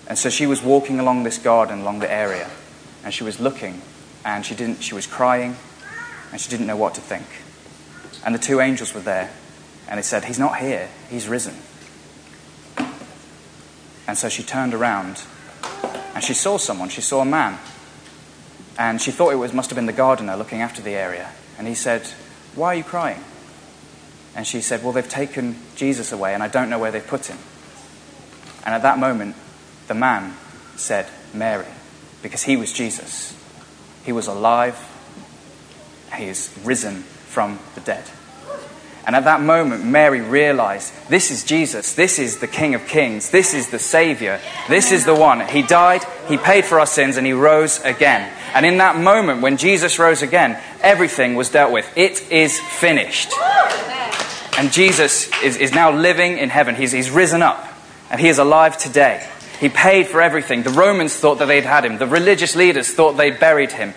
And 0.08 0.17
so 0.17 0.29
she 0.29 0.47
was 0.47 0.62
walking 0.62 0.99
along 0.99 1.23
this 1.23 1.38
garden, 1.38 1.82
along 1.82 1.99
the 1.99 2.12
area, 2.12 2.49
and 3.03 3.13
she 3.13 3.23
was 3.23 3.39
looking, 3.39 3.82
and 4.25 4.43
she 4.43 4.55
didn't. 4.55 4.82
She 4.82 4.95
was 4.95 5.05
crying, 5.05 5.55
and 6.32 6.39
she 6.39 6.50
didn't 6.50 6.68
know 6.68 6.78
what 6.78 6.96
to 6.96 7.02
think. 7.02 7.26
And 8.26 8.34
the 8.36 8.39
two 8.39 8.60
angels 8.60 8.94
were 8.94 9.02
there, 9.02 9.32
and 9.88 9.98
they 9.98 10.04
said, 10.04 10.26
"He's 10.26 10.39
not 10.39 10.58
here. 10.58 10.89
He's 11.10 11.28
risen." 11.28 11.56
And 14.08 14.18
so 14.18 14.30
she 14.30 14.44
turned 14.44 14.74
around, 14.74 15.24
and 16.15 16.24
she 16.24 16.34
saw 16.34 16.58
someone. 16.58 16.89
She 16.89 17.02
saw 17.02 17.22
a 17.22 17.26
man, 17.26 17.60
and 18.78 19.02
she 19.02 19.12
thought 19.12 19.32
it 19.32 19.38
was 19.38 19.54
must 19.54 19.70
have 19.70 19.76
been 19.76 19.86
the 19.86 19.94
gardener 19.94 20.36
looking 20.36 20.62
after 20.62 20.82
the 20.82 20.96
area. 20.96 21.30
And 21.58 21.68
he 21.68 21.76
said, 21.76 22.08
"Why 22.56 22.68
are 22.74 22.76
you 22.76 22.84
crying?" 22.84 23.24
And 24.36 24.46
she 24.46 24.62
said, 24.62 24.84
Well, 24.84 24.94
they've 24.94 25.08
taken 25.08 25.58
Jesus 25.76 26.12
away, 26.12 26.34
and 26.34 26.44
I 26.44 26.48
don't 26.48 26.70
know 26.70 26.80
where 26.80 26.92
they've 26.92 27.06
put 27.06 27.26
him. 27.26 27.38
And 28.65 28.76
at 28.76 28.84
that 28.84 29.00
moment, 29.00 29.36
the 29.88 29.94
man 29.96 30.36
said, 30.76 31.08
Mary, 31.34 31.65
because 32.22 32.44
he 32.44 32.56
was 32.56 32.72
Jesus. 32.72 33.36
He 34.06 34.12
was 34.12 34.28
alive, 34.28 34.78
he 36.13 36.26
is 36.26 36.54
risen 36.63 37.04
from 37.04 37.60
the 37.76 37.82
dead. 37.82 38.04
And 39.06 39.15
at 39.15 39.24
that 39.24 39.41
moment, 39.41 39.84
Mary 39.84 40.22
realized 40.22 40.93
this 41.10 41.32
is 41.32 41.43
Jesus. 41.43 41.95
This 41.95 42.19
is 42.19 42.38
the 42.38 42.48
King 42.48 42.76
of 42.76 42.88
Kings. 42.88 43.32
This 43.32 43.56
is 43.56 43.69
the 43.69 43.80
Savior. 43.80 44.39
This 44.67 44.91
is 44.91 45.04
the 45.04 45.15
one. 45.15 45.39
He 45.48 45.63
died, 45.63 46.04
He 46.28 46.38
paid 46.38 46.63
for 46.63 46.80
our 46.80 46.86
sins, 46.86 47.17
and 47.17 47.26
He 47.26 47.34
rose 47.34 47.80
again. 47.82 48.32
And 48.54 48.67
in 48.67 48.78
that 48.78 48.98
moment, 48.98 49.41
when 49.41 49.58
Jesus 49.58 49.98
rose 49.98 50.22
again, 50.22 50.62
everything 50.82 51.34
was 51.34 51.50
dealt 51.50 51.72
with. 51.72 51.91
It 51.98 52.32
is 52.32 52.60
finished. 52.60 53.32
And 54.60 54.72
Jesus 54.72 55.32
is, 55.41 55.58
is 55.58 55.72
now 55.72 55.91
living 55.91 56.38
in 56.38 56.50
heaven. 56.50 56.76
He's, 56.76 56.91
he's 56.91 57.10
risen 57.10 57.41
up, 57.41 57.65
and 58.12 58.19
He 58.22 58.28
is 58.28 58.38
alive 58.38 58.78
today. 58.78 59.28
He 59.60 59.67
paid 59.67 60.08
for 60.08 60.22
everything. 60.22 60.63
The 60.63 60.69
Romans 60.69 61.15
thought 61.15 61.39
that 61.39 61.48
they'd 61.48 61.65
had 61.65 61.84
him. 61.84 61.98
The 61.98 62.08
religious 62.08 62.56
leaders 62.56 62.89
thought 62.89 63.17
they'd 63.17 63.39
buried 63.39 63.74
him. 63.74 63.93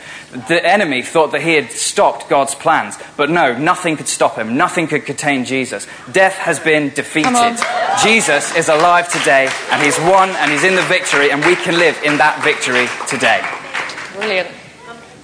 The 0.48 0.64
enemy 0.64 1.02
thought 1.02 1.30
that 1.32 1.42
he 1.42 1.54
had 1.54 1.70
stopped 1.70 2.28
God's 2.28 2.54
plans. 2.56 2.98
But 3.16 3.30
no, 3.30 3.56
nothing 3.56 3.96
could 3.96 4.08
stop 4.08 4.36
him. 4.36 4.56
Nothing 4.56 4.88
could 4.88 5.06
contain 5.06 5.44
Jesus. 5.44 5.86
Death 6.10 6.34
has 6.34 6.58
been 6.58 6.90
defeated. 6.90 7.58
Jesus 8.02 8.56
is 8.56 8.68
alive 8.68 9.08
today, 9.08 9.48
and 9.70 9.82
he's 9.82 9.98
won, 10.00 10.30
and 10.30 10.50
he's 10.50 10.64
in 10.64 10.74
the 10.74 10.82
victory, 10.82 11.30
and 11.30 11.44
we 11.44 11.54
can 11.54 11.78
live 11.78 11.96
in 12.02 12.18
that 12.18 12.42
victory 12.42 12.88
today. 13.06 13.40
Brilliant. 14.16 14.48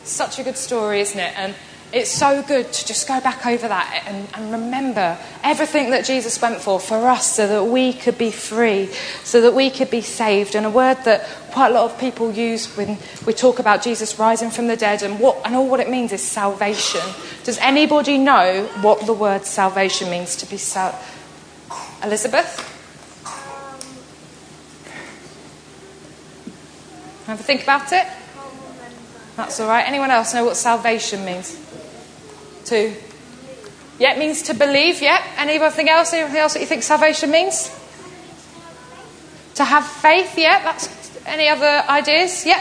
Such 0.05 0.39
a 0.39 0.45
good 0.45 0.57
story, 0.57 1.01
isn't 1.01 1.19
it? 1.19 1.37
And 1.37 1.55
it's 1.93 2.11
so 2.11 2.43
good 2.43 2.71
to 2.71 2.87
just 2.87 3.09
go 3.09 3.21
back 3.21 3.47
over 3.47 3.67
that 3.67 4.05
and, 4.07 4.29
and, 4.35 4.53
remember 4.53 5.17
everything 5.43 5.91
that 5.91 6.05
Jesus 6.05 6.41
went 6.41 6.61
for 6.61 6.79
for 6.79 7.09
us 7.09 7.35
so 7.35 7.47
that 7.47 7.65
we 7.65 7.95
could 7.95 8.19
be 8.19 8.31
free, 8.31 8.87
so 9.25 9.41
that 9.41 9.55
we 9.55 9.71
could 9.71 9.91
be 9.91 10.03
saved. 10.03 10.55
And 10.55 10.67
a 10.67 10.71
word 10.71 10.99
that 11.05 11.25
quite 11.51 11.71
a 11.71 11.75
lot 11.75 11.91
of 11.91 11.99
people 11.99 12.31
use 12.31 12.77
when 12.77 12.99
we 13.27 13.33
talk 13.33 13.59
about 13.59 13.83
Jesus 13.83 14.19
rising 14.19 14.51
from 14.51 14.67
the 14.67 14.77
dead 14.77 15.03
and, 15.03 15.19
what, 15.19 15.41
and 15.47 15.55
all 15.55 15.67
what 15.67 15.81
it 15.81 15.89
means 15.89 16.13
is 16.13 16.23
salvation. 16.23 17.01
Does 17.45 17.57
anybody 17.59 18.19
know 18.19 18.67
what 18.83 19.07
the 19.07 19.15
word 19.15 19.45
salvation 19.47 20.11
means 20.11 20.37
to 20.37 20.47
be 20.47 20.59
sal- 20.59 20.99
Elizabeth? 22.05 22.75
Have 27.27 27.41
a 27.41 27.43
think 27.43 27.63
about 27.63 27.93
it? 27.93 28.07
That's 29.37 29.61
all 29.61 29.69
right. 29.69 29.87
Anyone 29.87 30.11
else 30.11 30.35
know 30.35 30.45
what 30.45 30.57
salvation 30.57 31.25
means? 31.25 31.57
To. 32.69 32.95
Yeah, 33.99 34.15
it 34.15 34.19
means 34.19 34.43
to 34.43 34.55
believe. 34.55 35.03
Yeah. 35.03 35.23
Anything 35.37 35.89
else? 35.89 36.13
Anything 36.13 36.39
else 36.39 36.55
that 36.55 36.61
you 36.61 36.67
think 36.67 36.83
salvation 36.83 37.31
means? 37.31 37.69
To 39.57 39.65
have 39.65 39.87
faith. 39.87 40.39
Yeah. 40.39 40.63
That's. 40.63 40.99
Any 41.27 41.49
other 41.49 41.85
ideas? 41.91 42.47
Yeah. 42.47 42.59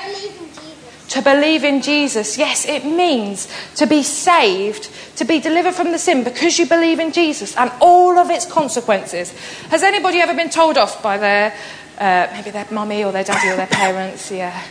To 1.09 1.21
believe 1.21 1.63
in 1.63 1.81
Jesus. 1.81 2.37
Yes, 2.37 2.65
it 2.67 2.83
means 2.83 3.47
to 3.75 3.87
be 3.87 4.03
saved, 4.03 4.89
to 5.15 5.23
be 5.23 5.39
delivered 5.39 5.73
from 5.73 5.93
the 5.93 5.97
sin 5.97 6.25
because 6.25 6.59
you 6.59 6.65
believe 6.65 6.99
in 6.99 7.13
Jesus 7.13 7.55
and 7.55 7.71
all 7.79 8.19
of 8.19 8.29
its 8.29 8.45
consequences. 8.45 9.31
Has 9.69 9.83
anybody 9.83 10.19
ever 10.19 10.33
been 10.33 10.49
told 10.49 10.77
off 10.77 11.01
by 11.01 11.17
their, 11.17 11.53
uh, 11.97 12.27
maybe 12.33 12.49
their 12.51 12.67
mummy 12.71 13.05
or 13.05 13.13
their 13.13 13.23
daddy 13.23 13.47
or 13.47 13.55
their 13.55 13.67
parents? 13.67 14.29
Yeah. 14.29 14.61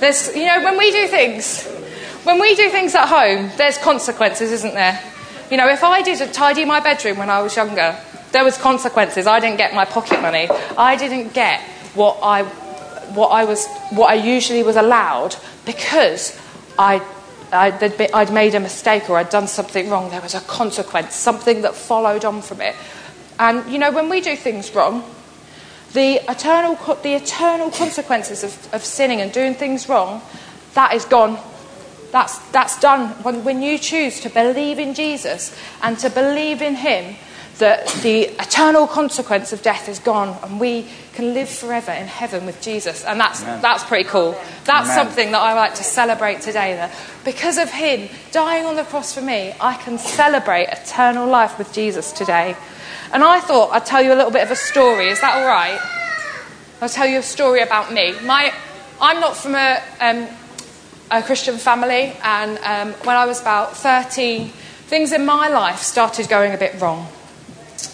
There's, 0.00 0.34
you 0.34 0.46
know, 0.46 0.64
when 0.64 0.76
we 0.76 0.90
do 0.90 1.06
things, 1.06 1.64
when 2.24 2.40
we 2.40 2.54
do 2.54 2.70
things 2.70 2.94
at 2.94 3.06
home, 3.06 3.50
there's 3.56 3.78
consequences, 3.78 4.50
isn't 4.50 4.74
there? 4.74 5.00
You 5.50 5.56
know, 5.56 5.68
if 5.68 5.84
I 5.84 6.02
didn't 6.02 6.32
tidy 6.32 6.64
my 6.64 6.80
bedroom 6.80 7.18
when 7.18 7.30
I 7.30 7.42
was 7.42 7.54
younger, 7.54 7.96
there 8.32 8.44
was 8.44 8.58
consequences. 8.58 9.26
I 9.26 9.40
didn't 9.40 9.58
get 9.58 9.74
my 9.74 9.84
pocket 9.84 10.20
money. 10.20 10.48
I 10.76 10.96
didn't 10.96 11.34
get 11.34 11.60
what 11.94 12.18
I, 12.22 12.42
what 13.14 13.28
I 13.28 13.44
was, 13.44 13.66
what 13.90 14.10
I 14.10 14.14
usually 14.14 14.62
was 14.62 14.76
allowed 14.76 15.36
because 15.66 16.38
I, 16.78 17.00
I'd, 17.52 17.78
been, 17.78 18.10
I'd 18.12 18.32
made 18.32 18.54
a 18.54 18.60
mistake 18.60 19.08
or 19.08 19.18
I'd 19.18 19.30
done 19.30 19.46
something 19.46 19.88
wrong. 19.90 20.10
There 20.10 20.20
was 20.20 20.34
a 20.34 20.40
consequence, 20.40 21.14
something 21.14 21.62
that 21.62 21.74
followed 21.74 22.24
on 22.24 22.42
from 22.42 22.60
it. 22.60 22.74
And 23.38 23.70
you 23.70 23.78
know, 23.78 23.92
when 23.92 24.08
we 24.08 24.20
do 24.20 24.34
things 24.34 24.74
wrong, 24.74 25.04
the 25.92 26.20
eternal, 26.28 26.74
the 27.02 27.14
eternal 27.14 27.70
consequences 27.70 28.42
of, 28.42 28.74
of 28.74 28.84
sinning 28.84 29.20
and 29.20 29.30
doing 29.30 29.54
things 29.54 29.88
wrong, 29.88 30.22
that 30.74 30.94
is 30.94 31.04
gone. 31.04 31.38
That's, 32.14 32.38
that's 32.50 32.78
done. 32.78 33.08
When, 33.24 33.42
when 33.42 33.60
you 33.60 33.76
choose 33.76 34.20
to 34.20 34.30
believe 34.30 34.78
in 34.78 34.94
Jesus 34.94 35.52
and 35.82 35.98
to 35.98 36.08
believe 36.08 36.62
in 36.62 36.76
Him, 36.76 37.16
that 37.58 37.88
the 38.04 38.26
eternal 38.40 38.86
consequence 38.86 39.52
of 39.52 39.62
death 39.62 39.88
is 39.88 39.98
gone 39.98 40.38
and 40.44 40.60
we 40.60 40.86
can 41.14 41.34
live 41.34 41.48
forever 41.48 41.90
in 41.90 42.06
heaven 42.06 42.46
with 42.46 42.62
Jesus. 42.62 43.02
And 43.02 43.18
that's, 43.18 43.42
that's 43.42 43.82
pretty 43.82 44.08
cool. 44.08 44.40
That's 44.64 44.90
Amen. 44.90 45.06
something 45.06 45.32
that 45.32 45.40
I 45.40 45.54
like 45.54 45.74
to 45.74 45.82
celebrate 45.82 46.40
today. 46.40 46.76
That 46.76 46.94
because 47.24 47.58
of 47.58 47.68
Him 47.68 48.08
dying 48.30 48.64
on 48.64 48.76
the 48.76 48.84
cross 48.84 49.12
for 49.12 49.20
me, 49.20 49.52
I 49.60 49.74
can 49.74 49.98
celebrate 49.98 50.68
eternal 50.68 51.26
life 51.26 51.58
with 51.58 51.72
Jesus 51.72 52.12
today. 52.12 52.54
And 53.12 53.24
I 53.24 53.40
thought 53.40 53.72
I'd 53.72 53.86
tell 53.86 54.02
you 54.02 54.12
a 54.12 54.14
little 54.14 54.30
bit 54.30 54.44
of 54.44 54.52
a 54.52 54.56
story. 54.56 55.08
Is 55.08 55.20
that 55.20 55.34
all 55.34 55.48
right? 55.48 55.80
I'll 56.80 56.88
tell 56.88 57.08
you 57.08 57.18
a 57.18 57.22
story 57.22 57.62
about 57.62 57.92
me. 57.92 58.14
My, 58.20 58.54
I'm 59.00 59.18
not 59.18 59.36
from 59.36 59.56
a, 59.56 59.82
um, 60.00 60.28
a 61.14 61.22
Christian 61.22 61.58
family, 61.58 62.12
and 62.24 62.58
um, 62.58 62.92
when 63.04 63.16
I 63.16 63.24
was 63.24 63.40
about 63.40 63.76
13, 63.76 64.48
things 64.88 65.12
in 65.12 65.24
my 65.24 65.48
life 65.48 65.78
started 65.78 66.28
going 66.28 66.52
a 66.52 66.58
bit 66.58 66.80
wrong. 66.80 67.06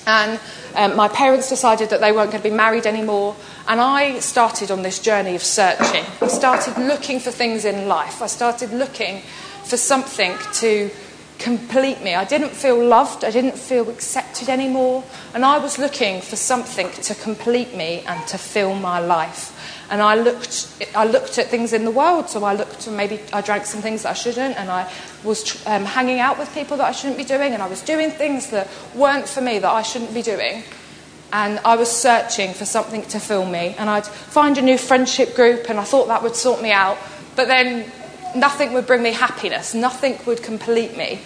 And 0.07 0.41
um, 0.75 0.97
my 0.97 1.09
parents 1.09 1.51
decided 1.51 1.91
that 1.91 2.01
they 2.01 2.13
weren't 2.13 2.31
going 2.31 2.43
to 2.43 2.49
be 2.49 2.55
married 2.55 2.87
anymore, 2.87 3.37
and 3.69 3.79
I 3.79 4.21
started 4.21 4.71
on 4.71 4.83
this 4.83 5.01
journey 5.01 5.35
of 5.35 5.43
searching. 5.43 6.05
I 6.23 6.29
started 6.29 6.79
looking 6.79 7.21
for 7.21 7.31
things 7.31 7.67
in 7.67 7.89
life. 7.89 8.23
I 8.23 8.27
started 8.27 8.73
looking 8.73 9.21
for 9.65 9.77
something 9.77 10.33
to 10.55 10.91
complete 11.39 12.03
me. 12.03 12.15
I 12.15 12.25
didn't 12.25 12.51
feel 12.53 12.83
loved, 12.83 13.25
I 13.25 13.31
didn't 13.31 13.59
feel 13.59 13.91
accepted 13.91 14.49
anymore, 14.49 15.05
and 15.35 15.45
I 15.45 15.59
was 15.59 15.79
looking 15.79 16.23
for 16.23 16.37
something 16.37 16.91
to 17.03 17.15
complete 17.15 17.75
me 17.75 18.03
and 18.07 18.27
to 18.29 18.39
fill 18.39 18.75
my 18.75 18.99
life. 18.99 19.57
And 19.91 20.01
I 20.01 20.15
looked, 20.15 20.69
I 20.95 21.05
looked 21.05 21.37
at 21.39 21.49
things 21.49 21.73
in 21.73 21.85
the 21.85 21.91
world. 21.91 22.29
So 22.31 22.45
I 22.45 22.55
looked, 22.55 22.89
maybe 22.89 23.21
I 23.33 23.41
drank 23.41 23.67
some 23.67 23.83
things 23.83 24.05
that 24.05 24.11
I 24.11 24.15
shouldn't, 24.15 24.57
and 24.57 24.71
I 24.71 24.91
was 25.25 25.67
um, 25.67 25.85
hanging 25.85 26.21
out 26.21 26.39
with 26.39 26.53
people 26.55 26.77
that 26.77 26.87
I 26.87 26.93
shouldn't 26.93 27.19
be 27.19 27.25
doing, 27.25 27.53
and 27.53 27.63
I 27.63 27.69
was 27.69 27.83
doing 27.83 28.11
things 28.11 28.51
that 28.51 28.69
weren't 28.95 29.29
for 29.29 29.41
me 29.41 29.59
that 29.59 29.71
I 29.71 29.83
shouldn't 29.83 30.15
be 30.15 30.23
doing. 30.23 30.63
And 31.33 31.59
I 31.65 31.77
was 31.77 31.91
searching 31.91 32.55
for 32.55 32.65
something 32.65 33.03
to 33.03 33.21
fill 33.21 33.47
me, 33.47 33.75
and 33.79 33.91
I'd 33.91 34.07
find 34.07 34.59
a 34.59 34.63
new 34.63 34.79
friendship 34.79 35.35
group, 35.35 35.69
and 35.69 35.79
I 35.79 35.85
thought 35.85 36.07
that 36.09 36.23
would 36.23 36.37
sort 36.37 36.63
me 36.63 36.73
out. 36.73 36.97
But 37.35 37.49
then 37.49 37.91
nothing 38.35 38.73
would 38.75 38.87
bring 38.87 39.03
me 39.03 39.13
happiness, 39.13 39.75
nothing 39.75 40.19
would 40.27 40.43
complete 40.43 40.97
me. 40.97 41.21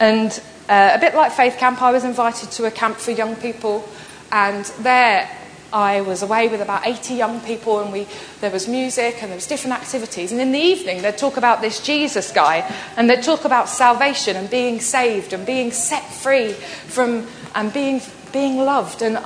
And 0.00 0.30
uh, 0.68 0.92
a 0.94 0.98
bit 0.98 1.14
like 1.14 1.32
Faith 1.32 1.56
Camp, 1.56 1.82
I 1.82 1.92
was 1.92 2.04
invited 2.04 2.50
to 2.52 2.66
a 2.66 2.70
camp 2.70 2.98
for 2.98 3.12
young 3.12 3.36
people, 3.36 3.88
and 4.32 4.64
there 4.80 5.28
I 5.72 6.00
was 6.00 6.22
away 6.22 6.48
with 6.48 6.60
about 6.60 6.86
80 6.86 7.14
young 7.14 7.40
people, 7.40 7.80
and 7.80 7.92
we, 7.92 8.06
there 8.40 8.50
was 8.50 8.66
music 8.68 9.22
and 9.22 9.30
there 9.30 9.36
was 9.36 9.46
different 9.46 9.76
activities. 9.76 10.32
And 10.32 10.40
in 10.40 10.52
the 10.52 10.58
evening, 10.58 11.02
they'd 11.02 11.18
talk 11.18 11.36
about 11.36 11.60
this 11.60 11.80
Jesus 11.80 12.32
guy, 12.32 12.58
and 12.96 13.08
they'd 13.08 13.22
talk 13.22 13.44
about 13.44 13.68
salvation 13.68 14.36
and 14.36 14.48
being 14.48 14.80
saved 14.80 15.32
and 15.32 15.44
being 15.44 15.70
set 15.70 16.04
free 16.04 16.52
from 16.52 17.26
and 17.54 17.72
being 17.72 18.00
being 18.32 18.58
loved. 18.58 19.02
And 19.02 19.18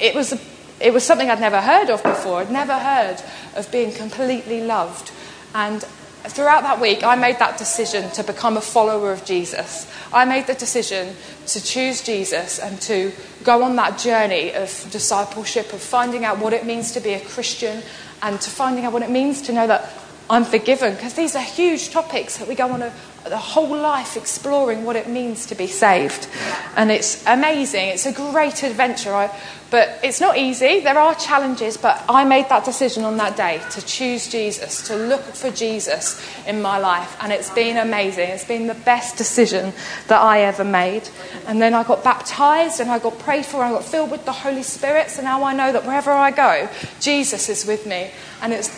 it 0.00 0.14
was 0.14 0.38
it 0.80 0.92
was 0.92 1.04
something 1.04 1.30
I'd 1.30 1.40
never 1.40 1.60
heard 1.60 1.88
of 1.90 2.02
before. 2.02 2.40
I'd 2.40 2.50
never 2.50 2.78
heard 2.78 3.22
of 3.56 3.70
being 3.70 3.92
completely 3.92 4.60
loved. 4.60 5.12
And 5.54 5.84
throughout 6.26 6.62
that 6.62 6.80
week, 6.80 7.02
I 7.02 7.14
made 7.16 7.38
that 7.38 7.58
decision 7.58 8.10
to 8.12 8.24
become 8.24 8.56
a 8.56 8.60
follower 8.60 9.12
of 9.12 9.24
Jesus. 9.24 9.90
I 10.12 10.24
made 10.24 10.46
the 10.46 10.54
decision 10.54 11.14
to 11.46 11.62
choose 11.62 12.02
Jesus 12.02 12.58
and 12.58 12.80
to 12.82 13.12
go 13.42 13.62
on 13.62 13.76
that 13.76 13.98
journey 13.98 14.52
of 14.54 14.68
discipleship, 14.90 15.72
of 15.72 15.80
finding 15.80 16.24
out 16.24 16.38
what 16.38 16.52
it 16.52 16.64
means 16.64 16.92
to 16.92 17.00
be 17.00 17.12
a 17.12 17.20
Christian, 17.20 17.82
and 18.22 18.40
to 18.40 18.50
finding 18.50 18.84
out 18.84 18.92
what 18.92 19.02
it 19.02 19.10
means 19.10 19.42
to 19.42 19.52
know 19.52 19.66
that 19.66 19.92
I'm 20.30 20.44
forgiven. 20.44 20.94
Because 20.94 21.14
these 21.14 21.36
are 21.36 21.42
huge 21.42 21.90
topics 21.90 22.38
that 22.38 22.48
we 22.48 22.54
go 22.54 22.68
on 22.70 22.82
a, 22.82 22.92
the 23.24 23.38
whole 23.38 23.76
life 23.76 24.16
exploring 24.16 24.84
what 24.84 24.96
it 24.96 25.08
means 25.08 25.46
to 25.46 25.54
be 25.54 25.66
saved. 25.66 26.28
And 26.76 26.90
it's 26.90 27.24
amazing. 27.26 27.88
It's 27.88 28.06
a 28.06 28.12
great 28.12 28.62
adventure. 28.62 29.14
I, 29.14 29.30
but 29.70 29.98
it's 30.04 30.20
not 30.20 30.36
easy. 30.36 30.80
There 30.80 30.98
are 30.98 31.14
challenges. 31.14 31.76
But 31.76 32.04
I 32.08 32.24
made 32.24 32.48
that 32.50 32.64
decision 32.64 33.02
on 33.02 33.16
that 33.16 33.36
day 33.36 33.60
to 33.70 33.84
choose 33.84 34.28
Jesus, 34.28 34.86
to 34.88 34.94
look 34.94 35.22
for 35.22 35.50
Jesus 35.50 36.22
in 36.46 36.60
my 36.60 36.78
life. 36.78 37.16
And 37.20 37.32
it's 37.32 37.50
been 37.50 37.78
amazing. 37.78 38.28
It's 38.28 38.44
been 38.44 38.66
the 38.66 38.74
best 38.74 39.16
decision 39.16 39.72
that 40.08 40.20
I 40.20 40.42
ever 40.42 40.64
made. 40.64 41.08
And 41.46 41.60
then 41.60 41.74
I 41.74 41.82
got 41.82 42.04
baptized 42.04 42.80
and 42.80 42.90
I 42.90 42.98
got 42.98 43.18
prayed 43.18 43.46
for 43.46 43.64
and 43.64 43.74
I 43.74 43.78
got 43.78 43.84
filled 43.84 44.10
with 44.10 44.24
the 44.26 44.32
Holy 44.32 44.62
Spirit. 44.62 45.10
So 45.10 45.22
now 45.22 45.42
I 45.42 45.54
know 45.54 45.72
that 45.72 45.84
wherever 45.84 46.12
I 46.12 46.30
go, 46.30 46.68
Jesus 47.00 47.48
is 47.48 47.66
with 47.66 47.86
me. 47.86 48.10
And 48.42 48.52
it's 48.52 48.70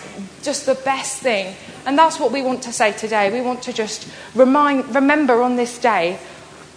just 0.42 0.66
the 0.66 0.76
best 0.76 1.20
thing. 1.20 1.56
And 1.86 1.96
that's 1.96 2.18
what 2.18 2.32
we 2.32 2.42
want 2.42 2.62
to 2.64 2.72
say 2.72 2.92
today. 2.92 3.32
We 3.32 3.40
want 3.40 3.62
to 3.62 3.72
just 3.72 4.08
remind, 4.34 4.94
remember 4.94 5.40
on 5.40 5.56
this 5.56 5.78
day 5.78 6.18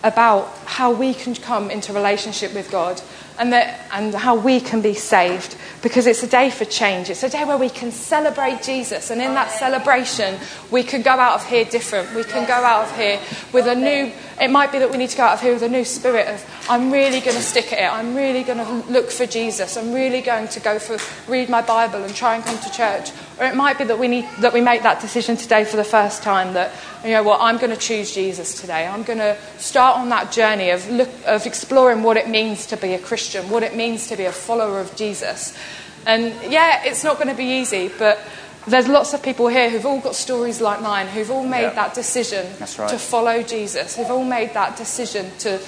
about 0.04 0.48
how 0.65 0.91
we 0.91 1.13
can 1.13 1.36
come 1.36 1.72
into 1.72 1.91
relationship 1.91 2.54
with 2.54 2.72
God 2.72 3.02
and, 3.39 3.52
that, 3.52 3.88
and 3.91 4.13
how 4.13 4.36
we 4.36 4.62
can 4.62 4.82
be 4.82 4.93
saved 4.93 5.58
because 5.81 6.07
it's 6.07 6.23
a 6.23 6.27
day 6.27 6.49
for 6.49 6.65
change. 6.65 7.09
It's 7.09 7.23
a 7.23 7.29
day 7.29 7.45
where 7.45 7.57
we 7.57 7.69
can 7.69 7.91
celebrate 7.91 8.61
Jesus. 8.61 9.11
And 9.11 9.21
in 9.21 9.33
that 9.33 9.51
celebration, 9.51 10.37
we 10.71 10.83
can 10.83 11.01
go 11.01 11.11
out 11.11 11.35
of 11.35 11.45
here 11.45 11.65
different. 11.65 12.13
We 12.13 12.23
can 12.23 12.47
go 12.47 12.53
out 12.53 12.89
of 12.89 12.97
here 12.97 13.19
with 13.53 13.67
a 13.67 13.75
new, 13.75 14.11
it 14.41 14.49
might 14.49 14.71
be 14.71 14.79
that 14.79 14.91
we 14.91 14.97
need 14.97 15.09
to 15.09 15.17
go 15.17 15.23
out 15.23 15.33
of 15.35 15.41
here 15.41 15.53
with 15.53 15.63
a 15.63 15.69
new 15.69 15.85
spirit 15.85 16.27
of, 16.27 16.65
I'm 16.69 16.91
really 16.91 17.19
going 17.21 17.37
to 17.37 17.43
stick 17.43 17.71
at 17.71 17.79
it. 17.79 17.93
I'm 17.93 18.15
really 18.15 18.43
going 18.43 18.57
to 18.57 18.91
look 18.91 19.09
for 19.09 19.25
Jesus. 19.25 19.77
I'm 19.77 19.93
really 19.93 20.21
going 20.21 20.47
to 20.49 20.59
go 20.59 20.79
for, 20.79 20.97
read 21.31 21.49
my 21.49 21.61
Bible 21.61 22.03
and 22.03 22.13
try 22.13 22.35
and 22.35 22.43
come 22.43 22.59
to 22.59 22.71
church. 22.71 23.11
Or 23.39 23.45
it 23.45 23.55
might 23.55 23.77
be 23.77 23.85
that 23.85 23.97
we, 23.97 24.09
need, 24.09 24.27
that 24.39 24.51
we 24.51 24.59
make 24.59 24.83
that 24.83 24.99
decision 24.99 25.37
today 25.37 25.63
for 25.63 25.77
the 25.77 25.83
first 25.83 26.23
time 26.23 26.53
that, 26.53 26.73
you 27.05 27.11
know 27.11 27.23
what, 27.23 27.39
I'm 27.39 27.57
going 27.57 27.71
to 27.71 27.77
choose 27.77 28.13
Jesus 28.13 28.59
today. 28.59 28.85
I'm 28.85 29.03
going 29.03 29.19
to 29.19 29.37
start 29.57 29.97
on 29.97 30.09
that 30.09 30.33
journey 30.33 30.71
of, 30.71 30.89
look, 30.89 31.09
of 31.25 31.45
exploring 31.45 32.03
what 32.03 32.17
it 32.17 32.27
means 32.27 32.65
to 32.67 32.77
be 32.77 32.93
a 32.93 32.99
Christian, 32.99 33.49
what 33.49 33.63
it 33.63 33.75
means 33.75 34.07
to 34.07 34.17
be 34.17 34.25
a 34.25 34.31
follower 34.31 34.81
of 34.81 34.93
Jesus. 34.97 35.57
And 36.05 36.33
yeah, 36.51 36.83
it's 36.85 37.03
not 37.03 37.17
going 37.17 37.29
to 37.29 37.35
be 37.35 37.59
easy, 37.59 37.89
but 37.97 38.19
there's 38.67 38.88
lots 38.88 39.13
of 39.13 39.23
people 39.23 39.47
here 39.47 39.69
who've 39.69 39.85
all 39.85 39.99
got 39.99 40.15
stories 40.15 40.62
like 40.62 40.81
mine, 40.81 41.07
who've 41.07 41.31
all 41.31 41.45
made 41.45 41.63
Yeah. 41.63 41.73
that 41.75 41.93
decision 41.93 42.45
right. 42.59 42.89
to 42.89 42.97
follow 42.99 43.41
Jesus, 43.41 43.95
who've 43.95 44.12
all 44.12 44.25
made 44.25 44.53
that 44.53 44.75
decision 44.77 45.31
to 45.39 45.59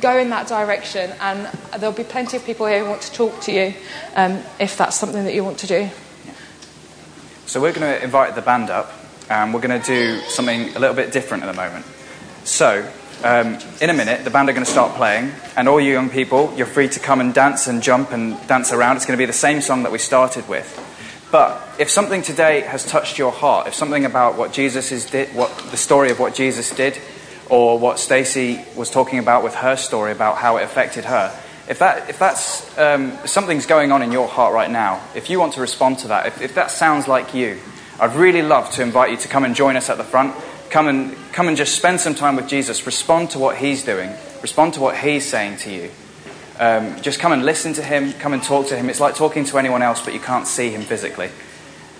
go 0.00 0.18
in 0.18 0.30
that 0.30 0.48
direction. 0.48 1.12
And 1.20 1.46
there'll 1.78 1.94
be 1.94 2.04
plenty 2.04 2.36
of 2.36 2.44
people 2.44 2.66
here 2.66 2.80
who 2.80 2.90
want 2.90 3.02
to 3.02 3.12
talk 3.12 3.40
to 3.42 3.52
you 3.52 3.74
um, 4.16 4.40
if 4.58 4.76
that's 4.76 4.96
something 4.96 5.24
that 5.24 5.34
you 5.34 5.44
want 5.44 5.58
to 5.58 5.66
do. 5.66 5.88
So 7.46 7.60
we're 7.60 7.72
going 7.72 7.98
to 7.98 8.02
invite 8.02 8.34
the 8.34 8.42
band 8.42 8.70
up, 8.70 8.92
and 9.30 9.54
we're 9.54 9.60
going 9.60 9.80
to 9.80 9.86
do 9.86 10.20
something 10.28 10.74
a 10.74 10.78
little 10.78 10.96
bit 10.96 11.12
different 11.12 11.44
at 11.44 11.46
the 11.46 11.60
moment. 11.60 11.84
So, 12.44 12.90
um, 13.24 13.58
in 13.80 13.90
a 13.90 13.94
minute, 13.94 14.24
the 14.24 14.30
band 14.30 14.48
are 14.48 14.52
going 14.52 14.64
to 14.64 14.70
start 14.70 14.96
playing, 14.96 15.32
and 15.56 15.68
all 15.68 15.80
you 15.80 15.92
young 15.92 16.10
people, 16.10 16.52
you're 16.56 16.66
free 16.66 16.88
to 16.88 17.00
come 17.00 17.20
and 17.20 17.34
dance 17.34 17.66
and 17.66 17.82
jump 17.82 18.12
and 18.12 18.34
dance 18.46 18.72
around. 18.72 18.96
It's 18.96 19.06
going 19.06 19.16
to 19.16 19.22
be 19.22 19.26
the 19.26 19.32
same 19.32 19.60
song 19.60 19.82
that 19.82 19.92
we 19.92 19.98
started 19.98 20.48
with. 20.48 20.84
But 21.30 21.60
if 21.78 21.90
something 21.90 22.22
today 22.22 22.60
has 22.62 22.86
touched 22.86 23.18
your 23.18 23.32
heart, 23.32 23.66
if 23.66 23.74
something 23.74 24.04
about 24.04 24.38
what 24.38 24.52
Jesus 24.52 24.92
is 24.92 25.06
did, 25.10 25.34
what 25.34 25.54
the 25.70 25.76
story 25.76 26.10
of 26.10 26.18
what 26.18 26.34
Jesus 26.34 26.70
did, 26.70 26.98
or 27.50 27.78
what 27.78 27.98
Stacey 27.98 28.64
was 28.76 28.90
talking 28.90 29.18
about 29.18 29.42
with 29.44 29.54
her 29.56 29.76
story 29.76 30.12
about 30.12 30.36
how 30.36 30.56
it 30.56 30.62
affected 30.62 31.04
her, 31.04 31.38
if 31.68 31.80
that 31.80 32.08
if 32.08 32.18
that's 32.18 32.78
um, 32.78 33.18
something's 33.26 33.66
going 33.66 33.92
on 33.92 34.02
in 34.02 34.10
your 34.10 34.26
heart 34.26 34.54
right 34.54 34.70
now, 34.70 35.02
if 35.14 35.28
you 35.28 35.38
want 35.38 35.52
to 35.54 35.60
respond 35.60 35.98
to 35.98 36.08
that, 36.08 36.26
if, 36.26 36.40
if 36.40 36.54
that 36.54 36.70
sounds 36.70 37.06
like 37.06 37.34
you, 37.34 37.58
I'd 38.00 38.14
really 38.14 38.42
love 38.42 38.70
to 38.72 38.82
invite 38.82 39.10
you 39.10 39.16
to 39.18 39.28
come 39.28 39.44
and 39.44 39.54
join 39.54 39.76
us 39.76 39.90
at 39.90 39.98
the 39.98 40.04
front. 40.04 40.34
Come 40.70 40.88
and 40.88 41.16
come 41.32 41.48
and 41.48 41.56
just 41.56 41.76
spend 41.76 42.00
some 42.00 42.14
time 42.14 42.36
with 42.36 42.48
Jesus. 42.48 42.84
Respond 42.86 43.30
to 43.30 43.38
what 43.38 43.56
He's 43.56 43.84
doing. 43.84 44.10
Respond 44.42 44.74
to 44.74 44.80
what 44.80 44.96
He's 44.96 45.26
saying 45.26 45.58
to 45.58 45.72
you. 45.72 45.90
Um, 46.58 47.00
just 47.02 47.20
come 47.20 47.30
and 47.30 47.44
listen 47.44 47.72
to 47.74 47.82
him, 47.84 48.12
come 48.14 48.32
and 48.32 48.42
talk 48.42 48.66
to 48.68 48.76
him. 48.76 48.90
It's 48.90 48.98
like 48.98 49.14
talking 49.14 49.44
to 49.44 49.58
anyone 49.58 49.80
else, 49.80 50.04
but 50.04 50.12
you 50.12 50.18
can't 50.18 50.46
see 50.46 50.70
him 50.70 50.82
physically. 50.82 51.30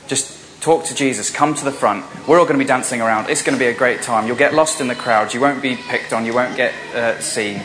Just 0.08 0.60
talk 0.60 0.84
to 0.86 0.96
Jesus, 0.96 1.30
come 1.30 1.54
to 1.54 1.64
the 1.64 1.70
front. 1.70 2.04
We're 2.26 2.40
all 2.40 2.44
going 2.44 2.58
to 2.58 2.64
be 2.64 2.68
dancing 2.68 3.00
around. 3.00 3.30
It's 3.30 3.42
going 3.42 3.56
to 3.56 3.64
be 3.64 3.70
a 3.70 3.74
great 3.74 4.02
time. 4.02 4.26
You'll 4.26 4.36
get 4.36 4.54
lost 4.54 4.80
in 4.80 4.88
the 4.88 4.96
crowd, 4.96 5.32
you 5.32 5.40
won't 5.40 5.62
be 5.62 5.76
picked 5.76 6.12
on, 6.12 6.26
you 6.26 6.34
won't 6.34 6.56
get 6.56 6.74
uh, 6.92 7.20
seen. 7.20 7.62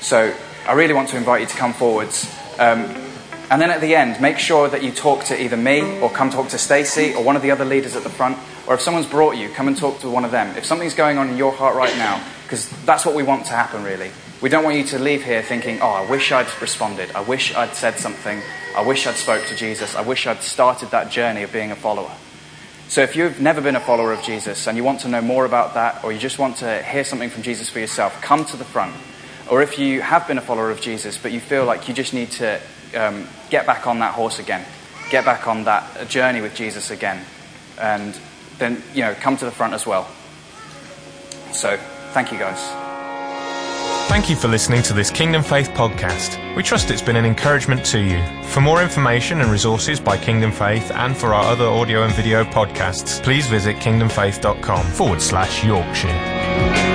So 0.00 0.34
I 0.66 0.72
really 0.72 0.94
want 0.94 1.10
to 1.10 1.18
invite 1.18 1.42
you 1.42 1.46
to 1.46 1.56
come 1.56 1.74
forwards. 1.74 2.34
Um, 2.58 2.86
and 3.50 3.62
then 3.62 3.70
at 3.70 3.80
the 3.80 3.94
end, 3.94 4.20
make 4.20 4.38
sure 4.38 4.68
that 4.68 4.82
you 4.82 4.92
talk 4.92 5.24
to 5.24 5.42
either 5.42 5.56
me 5.56 6.00
or 6.00 6.10
come 6.10 6.30
talk 6.30 6.48
to 6.48 6.58
Stacey 6.58 7.14
or 7.14 7.24
one 7.24 7.34
of 7.34 7.42
the 7.42 7.50
other 7.50 7.64
leaders 7.64 7.96
at 7.96 8.02
the 8.02 8.10
front. 8.10 8.36
Or 8.66 8.74
if 8.74 8.82
someone's 8.82 9.06
brought 9.06 9.36
you, 9.36 9.48
come 9.48 9.68
and 9.68 9.76
talk 9.76 10.00
to 10.00 10.10
one 10.10 10.26
of 10.26 10.30
them. 10.30 10.54
If 10.58 10.66
something's 10.66 10.94
going 10.94 11.16
on 11.16 11.30
in 11.30 11.38
your 11.38 11.52
heart 11.52 11.74
right 11.74 11.96
now, 11.96 12.22
because 12.42 12.68
that's 12.84 13.06
what 13.06 13.14
we 13.14 13.22
want 13.22 13.46
to 13.46 13.52
happen, 13.52 13.84
really. 13.84 14.10
We 14.42 14.50
don't 14.50 14.64
want 14.64 14.76
you 14.76 14.84
to 14.84 14.98
leave 14.98 15.24
here 15.24 15.42
thinking, 15.42 15.80
oh, 15.80 15.88
I 15.88 16.08
wish 16.10 16.30
I'd 16.30 16.46
responded. 16.60 17.10
I 17.12 17.22
wish 17.22 17.54
I'd 17.54 17.74
said 17.74 17.98
something. 17.98 18.40
I 18.76 18.82
wish 18.82 19.06
I'd 19.06 19.16
spoke 19.16 19.44
to 19.46 19.56
Jesus. 19.56 19.94
I 19.94 20.02
wish 20.02 20.26
I'd 20.26 20.42
started 20.42 20.90
that 20.90 21.10
journey 21.10 21.42
of 21.42 21.52
being 21.52 21.70
a 21.70 21.76
follower. 21.76 22.12
So 22.88 23.02
if 23.02 23.16
you've 23.16 23.40
never 23.40 23.60
been 23.60 23.76
a 23.76 23.80
follower 23.80 24.12
of 24.12 24.22
Jesus 24.22 24.66
and 24.66 24.76
you 24.76 24.84
want 24.84 25.00
to 25.00 25.08
know 25.08 25.20
more 25.20 25.44
about 25.44 25.74
that, 25.74 26.04
or 26.04 26.12
you 26.12 26.18
just 26.18 26.38
want 26.38 26.58
to 26.58 26.82
hear 26.82 27.04
something 27.04 27.30
from 27.30 27.42
Jesus 27.42 27.68
for 27.68 27.80
yourself, 27.80 28.20
come 28.22 28.44
to 28.46 28.56
the 28.56 28.64
front. 28.64 28.94
Or 29.50 29.62
if 29.62 29.78
you 29.78 30.02
have 30.02 30.28
been 30.28 30.38
a 30.38 30.42
follower 30.42 30.70
of 30.70 30.80
Jesus, 30.80 31.18
but 31.18 31.32
you 31.32 31.40
feel 31.40 31.64
like 31.64 31.88
you 31.88 31.94
just 31.94 32.14
need 32.14 32.30
to 32.32 32.60
um, 32.96 33.26
get 33.50 33.66
back 33.66 33.86
on 33.86 33.98
that 34.00 34.14
horse 34.14 34.38
again, 34.38 34.64
get 35.10 35.24
back 35.24 35.46
on 35.46 35.64
that 35.64 36.08
journey 36.08 36.40
with 36.40 36.54
Jesus 36.54 36.90
again, 36.90 37.24
and 37.80 38.18
then, 38.58 38.82
you 38.94 39.02
know, 39.02 39.14
come 39.14 39.36
to 39.36 39.44
the 39.44 39.50
front 39.50 39.74
as 39.74 39.86
well. 39.86 40.08
So, 41.52 41.76
thank 42.12 42.32
you 42.32 42.38
guys. 42.38 42.88
Thank 44.08 44.30
you 44.30 44.36
for 44.36 44.48
listening 44.48 44.82
to 44.84 44.94
this 44.94 45.10
Kingdom 45.10 45.42
Faith 45.42 45.68
podcast. 45.70 46.56
We 46.56 46.62
trust 46.62 46.90
it's 46.90 47.02
been 47.02 47.16
an 47.16 47.26
encouragement 47.26 47.84
to 47.86 48.00
you. 48.00 48.22
For 48.44 48.60
more 48.62 48.82
information 48.82 49.42
and 49.42 49.50
resources 49.50 50.00
by 50.00 50.16
Kingdom 50.16 50.50
Faith 50.50 50.90
and 50.90 51.14
for 51.14 51.34
our 51.34 51.44
other 51.44 51.66
audio 51.66 52.04
and 52.04 52.14
video 52.14 52.42
podcasts, 52.44 53.22
please 53.22 53.46
visit 53.46 53.76
kingdomfaith.com 53.76 54.86
forward 54.86 55.20
slash 55.20 55.62
Yorkshire. 55.62 56.87